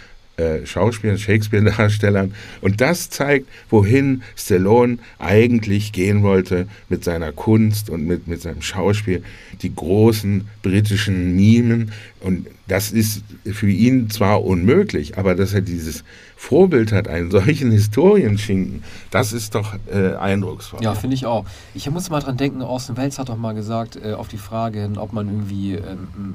äh, 0.43 0.67
Schauspielern, 0.67 1.19
Shakespeare-Darstellern. 1.19 2.35
Und 2.61 2.81
das 2.81 3.11
zeigt, 3.11 3.49
wohin 3.71 4.23
Stallone 4.37 4.99
eigentlich 5.19 5.93
gehen 5.93 6.23
wollte 6.23 6.67
mit 6.89 7.05
seiner 7.05 7.33
Kunst 7.33 7.91
und 7.91 8.07
mit, 8.07 8.27
mit 8.27 8.43
seinem 8.43 8.63
Schauspiel. 8.63 9.23
Die 9.63 9.75
großen 9.75 10.49
britischen 10.63 11.37
Mimen. 11.37 11.93
Und 12.21 12.47
das 12.69 12.93
ist 12.93 13.23
für 13.45 13.71
ihn 13.71 14.11
zwar 14.11 14.45
unmöglich, 14.45 15.19
aber 15.19 15.35
dass 15.35 15.53
er 15.53 15.61
dieses 15.61 16.05
Vorbild 16.37 16.91
hat, 16.91 17.07
einen 17.07 17.31
solchen 17.31 17.71
Historienschinken, 17.71 18.83
das 19.11 19.33
ist 19.33 19.55
doch 19.55 19.75
äh, 19.93 20.15
eindrucksvoll. 20.15 20.83
Ja, 20.83 20.95
finde 20.95 21.15
ich 21.15 21.27
auch. 21.27 21.45
Ich 21.75 21.89
muss 21.91 22.11
mal 22.11 22.21
dran 22.21 22.37
denken, 22.37 22.63
Orson 22.63 22.97
Welles 22.97 23.19
hat 23.19 23.29
doch 23.29 23.37
mal 23.37 23.55
gesagt, 23.55 23.97
äh, 24.03 24.13
auf 24.15 24.29
die 24.29 24.39
Frage 24.39 24.81
hin, 24.81 24.99
ob 24.99 25.13
man 25.13 25.29
irgendwie 25.29 25.75
ähm, 25.75 26.35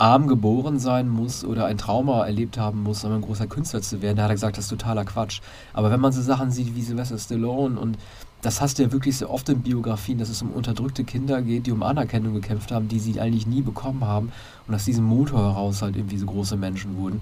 arm 0.00 0.28
geboren 0.28 0.78
sein 0.78 1.08
muss 1.08 1.44
oder 1.44 1.66
ein 1.66 1.78
Trauma 1.78 2.24
erlebt 2.24 2.58
haben 2.58 2.82
muss, 2.82 3.04
um 3.04 3.12
ein 3.12 3.20
großer 3.20 3.46
Künstler 3.46 3.82
zu 3.82 4.00
werden. 4.00 4.16
Da 4.16 4.24
hat 4.24 4.30
er 4.30 4.34
gesagt, 4.34 4.56
das 4.56 4.64
ist 4.64 4.70
totaler 4.70 5.04
Quatsch. 5.04 5.40
Aber 5.72 5.90
wenn 5.90 6.00
man 6.00 6.12
so 6.12 6.22
Sachen 6.22 6.50
sieht 6.50 6.74
wie 6.74 6.82
Sylvester 6.82 7.18
Stallone 7.18 7.78
und 7.78 7.98
das 8.42 8.62
hast 8.62 8.78
du 8.78 8.82
ja 8.82 8.92
wirklich 8.92 9.18
sehr 9.18 9.30
oft 9.30 9.48
in 9.50 9.60
Biografien, 9.60 10.16
dass 10.18 10.30
es 10.30 10.40
um 10.40 10.50
unterdrückte 10.50 11.04
Kinder 11.04 11.42
geht, 11.42 11.66
die 11.66 11.72
um 11.72 11.82
Anerkennung 11.82 12.32
gekämpft 12.32 12.72
haben, 12.72 12.88
die 12.88 12.98
sie 12.98 13.20
eigentlich 13.20 13.46
nie 13.46 13.60
bekommen 13.60 14.04
haben 14.04 14.32
und 14.66 14.74
aus 14.74 14.86
diesem 14.86 15.04
Motor 15.04 15.40
heraus 15.40 15.82
halt 15.82 15.96
irgendwie 15.96 16.16
so 16.16 16.24
große 16.24 16.56
Menschen 16.56 16.96
wurden. 16.96 17.20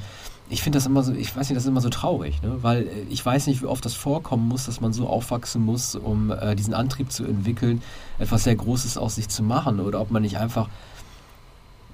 Ich 0.49 0.63
finde 0.63 0.77
das 0.77 0.87
immer 0.87 1.03
so, 1.03 1.13
ich 1.13 1.37
weiß 1.37 1.49
nicht, 1.49 1.57
das 1.57 1.65
ist 1.65 1.69
immer 1.69 1.81
so 1.81 1.91
traurig, 1.91 2.41
ne? 2.43 2.59
weil 2.63 2.85
äh, 2.85 2.91
ich 3.11 3.25
weiß 3.27 3.49
nicht, 3.49 3.61
wie 3.61 3.67
oft 3.67 3.85
das 3.85 3.95
vorkommen 3.95 4.49
muss, 4.49 4.67
dass 4.67 4.81
man 4.81 4.93
so 4.93 5.09
aufwachsen 5.09 5.63
muss, 5.63 5.97
um 5.97 6.31
äh, 6.31 6.55
diesen 6.55 6.73
Antrieb 6.73 7.11
zu 7.11 7.25
entwickeln, 7.25 7.83
etwas 8.19 8.45
sehr 8.45 8.55
Großes 8.55 8.97
aus 8.97 9.17
sich 9.17 9.29
zu 9.29 9.43
machen 9.43 9.81
oder 9.81 10.01
ob 10.01 10.11
man 10.11 10.23
nicht 10.23 10.39
einfach 10.39 10.69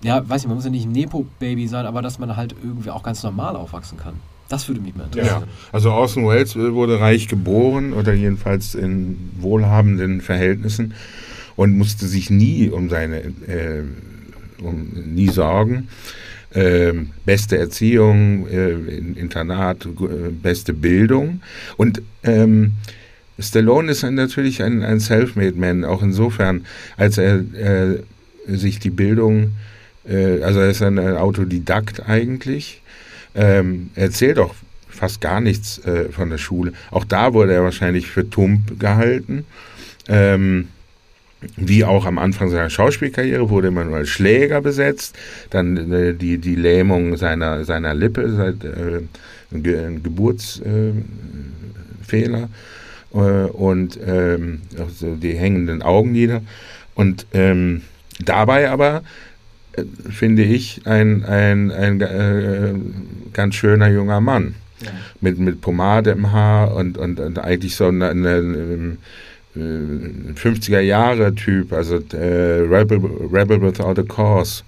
ja, 0.04 0.28
weiß 0.28 0.42
nicht, 0.42 0.48
man 0.48 0.56
muss 0.56 0.64
ja 0.64 0.70
nicht 0.70 0.86
ein 0.86 0.92
Nepo-Baby 0.92 1.66
sein, 1.66 1.86
aber 1.86 2.02
dass 2.02 2.18
man 2.18 2.36
halt 2.36 2.54
irgendwie 2.62 2.90
auch 2.90 3.02
ganz 3.02 3.22
normal 3.22 3.56
aufwachsen 3.56 3.98
kann. 3.98 4.14
Das 4.48 4.68
würde 4.68 4.82
mich 4.82 4.94
mal 4.94 5.04
interessieren. 5.04 5.44
Ja, 5.46 5.48
also 5.72 5.90
Orson 5.90 6.28
Welles 6.28 6.54
wurde 6.54 7.00
reich 7.00 7.26
geboren 7.28 7.94
oder 7.94 8.12
jedenfalls 8.12 8.74
in 8.74 9.16
wohlhabenden 9.40 10.20
Verhältnissen 10.20 10.94
und 11.56 11.76
musste 11.76 12.06
sich 12.06 12.28
nie 12.28 12.68
um 12.68 12.90
seine, 12.90 13.20
äh, 13.20 13.82
um, 14.62 14.90
nie 15.06 15.28
sorgen. 15.28 15.88
Äh, 16.50 16.92
beste 17.24 17.56
Erziehung, 17.56 18.46
äh, 18.46 18.72
Internat, 18.72 19.86
äh, 19.86 20.30
beste 20.30 20.72
Bildung 20.72 21.40
und 21.76 22.02
ähm, 22.22 22.74
Stallone 23.38 23.90
ist 23.90 24.04
natürlich 24.04 24.62
ein, 24.62 24.84
ein 24.84 25.00
Self-Made-Man, 25.00 25.84
auch 25.84 26.02
insofern, 26.02 26.66
als 26.96 27.18
er 27.18 27.38
äh, 27.54 28.02
sich 28.46 28.78
die 28.78 28.90
Bildung 28.90 29.54
äh, 30.08 30.42
also 30.42 30.60
er 30.60 30.70
ist 30.70 30.82
ein, 30.82 30.98
Autodidakt 30.98 32.08
eigentlich. 32.08 32.82
Ähm, 33.34 33.90
er 33.94 34.04
erzählt 34.04 34.38
auch 34.38 34.54
fast 34.88 35.20
gar 35.20 35.40
nichts 35.40 35.84
äh, 35.84 36.10
von 36.10 36.30
der 36.30 36.38
Schule. 36.38 36.72
Auch 36.90 37.04
da 37.04 37.34
wurde 37.34 37.52
er 37.52 37.64
wahrscheinlich 37.64 38.06
für 38.06 38.28
tump 38.28 38.78
gehalten. 38.78 39.44
Ähm, 40.08 40.68
wie 41.56 41.84
auch 41.84 42.06
am 42.06 42.18
Anfang 42.18 42.50
seiner 42.50 42.70
Schauspielkarriere 42.70 43.50
wurde 43.50 43.72
als 43.92 44.08
Schläger 44.08 44.60
besetzt, 44.60 45.16
dann 45.50 45.92
äh, 45.92 46.14
die, 46.14 46.38
die 46.38 46.54
Lähmung 46.54 47.16
seiner, 47.16 47.64
seiner 47.64 47.94
Lippe, 47.94 48.32
seit, 48.32 48.64
äh, 48.64 49.02
ein, 49.52 49.62
Ge 49.62 49.84
ein 49.84 50.02
Geburtsfehler 50.02 52.48
äh, 53.12 53.16
und 53.16 53.98
ähm, 54.06 54.62
also 54.78 55.16
die 55.16 55.34
hängenden 55.34 55.82
Augenlider. 55.82 56.42
Und 56.94 57.26
ähm, 57.32 57.82
dabei 58.20 58.70
aber 58.70 59.02
finde 60.10 60.42
ich, 60.42 60.82
ein, 60.84 61.24
ein, 61.24 61.70
ein 61.70 62.00
äh, 62.00 62.74
ganz 63.32 63.54
schöner 63.54 63.88
junger 63.88 64.20
Mann. 64.20 64.54
Ja. 64.80 64.90
Mit, 65.20 65.38
mit 65.38 65.60
Pomade 65.60 66.10
im 66.10 66.32
Haar 66.32 66.74
und, 66.74 66.98
und, 66.98 67.20
und 67.20 67.38
eigentlich 67.38 67.76
so 67.76 67.88
ein 67.88 68.98
50er 69.54 70.78
äh, 70.78 70.86
Jahre 70.86 71.34
Typ, 71.34 71.72
also 71.72 71.96
äh, 72.12 72.60
Rebel, 72.60 73.00
Rebel 73.32 73.62
Without 73.62 74.00
a 74.00 74.02
Cause. 74.02 74.62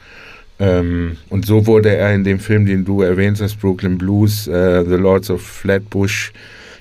Ähm, 0.58 1.18
und 1.28 1.44
so 1.44 1.66
wurde 1.66 1.94
er 1.94 2.14
in 2.14 2.24
dem 2.24 2.38
Film, 2.38 2.66
den 2.66 2.84
du 2.84 3.02
erwähnt 3.02 3.40
hast, 3.40 3.60
Brooklyn 3.60 3.98
Blues, 3.98 4.46
äh, 4.46 4.84
The 4.84 4.94
Lords 4.94 5.28
of 5.30 5.42
Flatbush, 5.42 6.32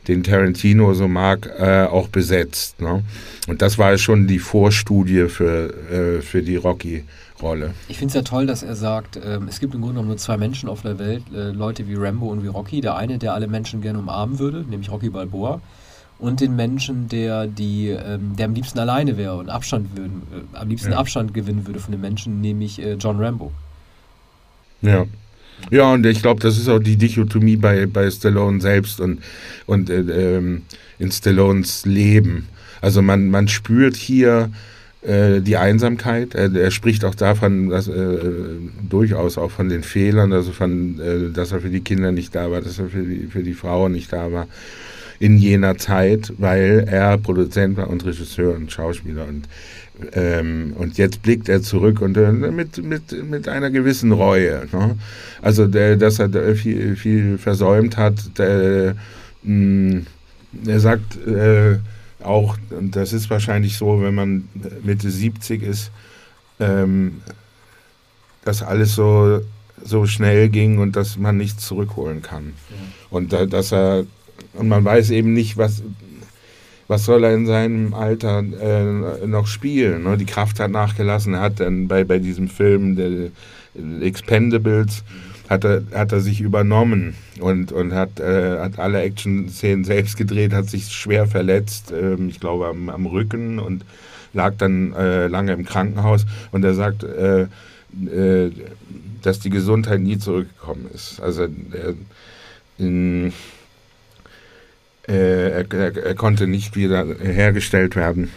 den 0.08 0.24
Tarantino 0.24 0.94
so 0.94 1.08
mag, 1.08 1.50
äh, 1.58 1.84
auch 1.84 2.08
besetzt. 2.08 2.80
Ne? 2.80 3.04
Und 3.48 3.62
das 3.62 3.78
war 3.78 3.98
schon 3.98 4.28
die 4.28 4.40
Vorstudie 4.40 5.28
für, 5.28 5.74
äh, 5.92 6.22
für 6.22 6.42
die 6.42 6.56
Rocky. 6.56 7.04
Rolle. 7.42 7.74
Ich 7.90 7.98
finde 7.98 8.10
es 8.10 8.16
ja 8.16 8.22
toll, 8.22 8.46
dass 8.46 8.64
er 8.64 8.76
sagt, 8.76 9.20
ähm, 9.24 9.48
es 9.50 9.60
gibt 9.60 9.74
im 9.74 9.82
Grunde 9.82 9.96
genommen 9.96 10.10
nur 10.10 10.18
zwei 10.18 10.38
Menschen 10.38 10.70
auf 10.70 10.82
der 10.82 11.00
Welt, 11.00 11.24
äh, 11.34 11.52
Leute 11.52 11.88
wie 11.88 11.96
Rambo 11.96 12.28
und 12.28 12.44
wie 12.44 12.48
Rocky. 12.48 12.82
Der 12.82 12.96
eine, 12.96 13.18
der 13.18 13.34
alle 13.34 13.48
Menschen 13.48 13.82
gerne 13.82 14.00
umarmen 14.00 14.40
würde, 14.40 14.64
nämlich 14.70 14.90
Rocky 14.90 15.10
Balboa. 15.10 15.62
Und 16.18 16.40
den 16.40 16.56
Menschen, 16.56 17.10
der, 17.10 17.46
die, 17.46 17.90
ähm, 17.90 18.36
der 18.38 18.46
am 18.46 18.54
liebsten 18.54 18.80
alleine 18.80 19.18
wäre 19.18 19.36
und 19.36 19.50
Abstand 19.50 19.98
würden, 19.98 20.22
äh, 20.32 20.58
am 20.58 20.70
liebsten 20.70 20.92
ja. 20.92 20.98
Abstand 20.98 21.34
gewinnen 21.34 21.68
würde 21.68 21.80
von 21.80 21.92
den 21.92 22.02
Menschen, 22.02 22.40
nämlich 22.40 22.82
äh, 22.82 22.94
John 22.94 23.20
Rambo. 23.20 23.52
Ja. 24.82 25.06
Ja, 25.72 25.94
und 25.94 26.06
ich 26.06 26.22
glaube, 26.22 26.42
das 26.42 26.58
ist 26.58 26.68
auch 26.68 26.80
die 26.80 26.98
Dichotomie 26.98 27.56
bei, 27.56 27.86
bei 27.86 28.10
Stallone 28.12 28.60
selbst 28.60 29.00
und, 29.00 29.22
und 29.66 29.90
äh, 29.90 30.38
ähm, 30.38 30.64
in 31.00 31.12
Stallones 31.12 31.86
Leben. 31.86 32.48
Also 32.82 33.02
man, 33.02 33.30
man 33.30 33.48
spürt 33.48 33.96
hier, 33.96 34.52
äh, 35.06 35.42
die 35.42 35.58
Einsamkeit. 35.58 36.36
Er, 36.36 36.54
er, 36.54 36.72
spricht 36.72 37.06
auch 37.06 37.16
davon, 37.16 37.70
dass 37.70 37.88
äh, 37.88 38.18
durchaus 38.90 39.38
auch 39.38 39.52
von 39.52 39.70
den 39.70 39.84
Fehlern, 39.84 40.34
also 40.34 40.52
von, 40.52 41.00
äh, 41.00 41.32
dass 41.32 41.52
er 41.52 41.62
für 41.62 41.70
die 41.70 41.82
Kinder 41.82 42.12
nicht 42.12 42.34
da 42.36 42.52
war, 42.52 42.62
dass 42.62 42.80
er 42.80 42.88
für 42.88 43.04
die, 43.04 43.28
für 43.28 43.44
die 43.44 43.54
Frauen 43.54 43.92
nicht 43.92 44.12
da 44.12 44.32
war 44.32 44.48
in 45.20 45.38
jener 45.38 45.78
Zeit, 45.78 46.34
weil 46.38 46.86
er 46.90 47.18
Produzent 47.18 47.78
war 47.78 47.90
und 47.90 48.06
Regisseur 48.06 48.54
und 48.56 48.72
Schauspieler 48.72 49.26
und 49.28 49.48
ähm, 50.14 50.74
und 50.78 50.98
jetzt 50.98 51.22
blickt 51.22 51.48
er 51.48 51.62
zurück 51.62 52.02
und 52.02 52.18
äh, 52.18 52.32
mit, 52.32 52.84
mit, 52.84 53.24
mit 53.24 53.48
einer 53.48 53.72
gewissen 53.72 54.12
Reue. 54.12 54.68
Ne? 54.72 54.98
Also, 55.42 55.68
der, 55.68 55.96
dass 55.96 56.20
er 56.20 56.30
viel, 56.56 56.96
viel 56.96 57.38
versäumt 57.38 57.96
hat. 57.96 58.38
Der, 58.38 58.96
mh, 59.44 59.96
mm, 59.96 60.06
er 60.68 60.80
sagt, 60.80 61.18
äh, 61.26 61.78
auch, 62.26 62.58
und 62.70 62.96
das 62.96 63.14
ist 63.14 63.30
wahrscheinlich 63.30 63.78
so, 63.78 64.02
wenn 64.02 64.16
man 64.16 64.50
Mitte 64.84 65.10
70 65.10 65.64
ist, 65.64 65.92
ähm, 66.60 67.22
dass 68.44 68.64
alles 68.64 68.96
so, 68.96 69.42
so 69.84 70.06
schnell 70.06 70.50
ging 70.50 70.80
und 70.80 70.96
dass 70.96 71.18
man 71.18 71.38
nichts 71.38 71.66
zurückholen 71.66 72.22
kann. 72.22 72.54
Ja. 72.70 72.76
Und 73.10 73.34
da, 73.34 73.46
dass 73.46 73.72
er, 73.72 74.06
und 74.54 74.68
man 74.68 74.84
weiß 74.86 75.10
eben 75.12 75.34
nicht, 75.34 75.58
was, 75.58 75.82
was 76.88 77.06
soll 77.06 77.24
er 77.24 77.34
in 77.34 77.46
seinem 77.46 77.94
Alter 77.94 78.40
äh, 78.40 79.26
noch 79.28 79.48
spielen? 79.48 80.04
Ne? 80.04 80.18
Die 80.18 80.26
Kraft 80.26 80.60
hat 80.60 80.72
nachgelassen, 80.72 81.34
er 81.34 81.42
hat 81.42 81.60
dann 81.60 81.88
bei, 81.88 82.04
bei 82.04 82.20
diesem 82.20 82.48
Film 82.48 82.96
der 82.96 83.32
Expendables 84.02 85.04
hat 85.50 85.64
er, 85.64 85.84
hat 85.94 86.12
er 86.12 86.22
sich 86.22 86.42
übernommen 86.42 87.16
und, 87.40 87.72
und 87.72 87.94
hat, 87.94 88.20
äh, 88.20 88.60
hat 88.60 88.80
alle 88.80 89.02
Action-Szenen 89.02 89.84
selbst 89.84 90.18
gedreht, 90.18 90.54
hat 90.54 90.70
sich 90.70 90.92
schwer 90.92 91.28
verletzt, 91.28 91.92
äh, 91.92 92.16
ich 92.28 92.40
glaube 92.40 92.68
am, 92.68 92.90
am, 92.90 93.06
Rücken 93.06 93.60
und 93.60 93.86
lag 94.34 94.56
dann 94.58 94.94
äh, 94.94 95.28
lange 95.28 95.54
im 95.54 95.66
Krankenhaus. 95.66 96.26
Und 96.52 96.64
er 96.64 96.74
sagt, 96.74 97.04
äh, 97.04 97.44
äh, 98.12 98.52
dass 99.22 99.40
die 99.40 99.50
Gesundheit 99.50 100.02
nie 100.02 100.18
zurückgekommen 100.18 100.88
ist. 100.94 101.20
Also 101.22 101.48
in, 102.78 103.34
äh, 105.08 105.62
er, 105.62 105.72
er, 105.72 106.16
konnte 106.16 106.48
nicht 106.48 106.76
wieder 106.76 107.06
hergestellt 107.22 107.96
werden 107.96 108.30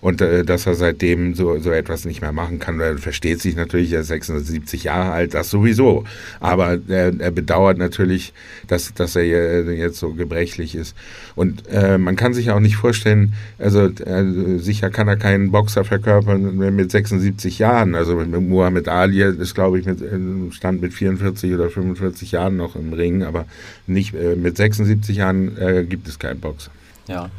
und 0.00 0.20
äh, 0.20 0.44
dass 0.44 0.66
er 0.66 0.74
seitdem 0.74 1.34
so, 1.34 1.58
so 1.58 1.70
etwas 1.70 2.04
nicht 2.04 2.20
mehr 2.20 2.32
machen 2.32 2.58
kann. 2.58 2.80
Er 2.80 2.98
versteht 2.98 3.40
sich 3.40 3.56
natürlich, 3.56 3.92
er 3.92 4.00
ist 4.00 4.08
76 4.08 4.84
Jahre 4.84 5.12
alt, 5.12 5.34
das 5.34 5.50
sowieso. 5.50 6.04
Aber 6.40 6.78
er, 6.88 7.18
er 7.18 7.30
bedauert 7.30 7.78
natürlich, 7.78 8.32
dass, 8.66 8.94
dass 8.94 9.16
er 9.16 9.72
jetzt 9.72 9.98
so 9.98 10.14
gebrechlich 10.14 10.74
ist. 10.74 10.96
Und 11.36 11.68
äh, 11.68 11.98
man 11.98 12.16
kann 12.16 12.34
sich 12.34 12.50
auch 12.50 12.60
nicht 12.60 12.76
vorstellen, 12.76 13.34
also 13.58 13.86
äh, 13.86 14.58
sicher 14.58 14.90
kann 14.90 15.08
er 15.08 15.16
keinen 15.16 15.50
Boxer 15.50 15.84
verkörpern 15.84 16.56
mit 16.56 16.90
76 16.90 17.58
Jahren. 17.58 17.94
Also 17.94 18.16
mit 18.16 18.30
Muhammad 18.40 18.88
Ali 18.88 19.22
ist, 19.22 19.54
glaube 19.54 19.78
ich, 19.78 19.86
mit, 19.86 20.00
äh, 20.00 20.18
stand 20.50 20.80
mit 20.80 20.94
44 20.94 21.54
oder 21.54 21.68
45 21.68 22.32
Jahren 22.32 22.56
noch 22.56 22.76
im 22.76 22.92
Ring, 22.92 23.22
aber 23.22 23.46
nicht 23.86 24.14
äh, 24.14 24.36
mit 24.36 24.56
76 24.56 25.16
Jahren 25.16 25.56
äh, 25.58 25.84
gibt 25.84 26.08
es 26.08 26.18
keinen 26.18 26.40
Boxer. 26.40 26.70
Ja. 27.06 27.30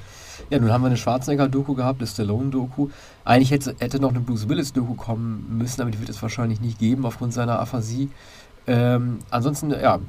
Ja, 0.52 0.60
nun 0.60 0.70
haben 0.70 0.82
wir 0.82 0.88
eine 0.88 0.98
Schwarzenegger-Doku 0.98 1.76
gehabt, 1.76 2.02
eine 2.02 2.08
Stallone-Doku. 2.08 2.90
Eigentlich 3.24 3.52
hätte, 3.52 3.74
hätte 3.80 4.02
noch 4.02 4.10
eine 4.10 4.20
Bruce 4.20 4.50
Willis-Doku 4.50 4.96
kommen 4.96 5.46
müssen, 5.58 5.82
aber 5.82 5.92
die 5.92 6.00
wird 6.00 6.10
es 6.10 6.22
wahrscheinlich 6.22 6.60
nicht 6.60 6.78
geben 6.78 7.06
aufgrund 7.06 7.34
seiner 7.34 7.58
Aphasie. 7.60 8.10
Ähm, 8.68 9.20
ansonsten, 9.30 9.72
ja, 9.72 10.00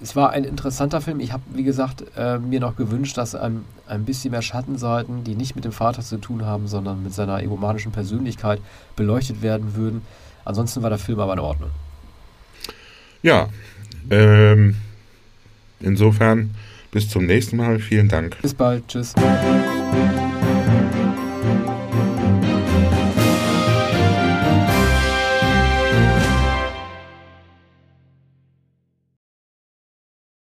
es 0.00 0.14
war 0.14 0.30
ein 0.30 0.44
interessanter 0.44 1.00
Film. 1.00 1.18
Ich 1.18 1.32
habe, 1.32 1.42
wie 1.54 1.64
gesagt, 1.64 2.04
äh, 2.16 2.38
mir 2.38 2.60
noch 2.60 2.76
gewünscht, 2.76 3.18
dass 3.18 3.34
ein, 3.34 3.64
ein 3.88 4.04
bisschen 4.04 4.30
mehr 4.30 4.42
Schattenseiten, 4.42 5.24
die 5.24 5.34
nicht 5.34 5.56
mit 5.56 5.64
dem 5.64 5.72
Vater 5.72 6.02
zu 6.02 6.18
tun 6.18 6.46
haben, 6.46 6.68
sondern 6.68 7.02
mit 7.02 7.12
seiner 7.12 7.42
egomanischen 7.42 7.90
Persönlichkeit 7.90 8.60
beleuchtet 8.94 9.42
werden 9.42 9.74
würden. 9.74 10.02
Ansonsten 10.44 10.82
war 10.82 10.90
der 10.90 11.00
Film 11.00 11.18
aber 11.18 11.32
in 11.32 11.40
Ordnung. 11.40 11.70
Ja, 13.22 13.48
ähm, 14.08 14.76
insofern 15.80 16.54
bis 16.90 17.08
zum 17.08 17.26
nächsten 17.26 17.56
Mal. 17.56 17.78
Vielen 17.78 18.08
Dank. 18.08 18.40
Bis 18.42 18.54
bald. 18.54 18.86
Tschüss. 18.88 19.14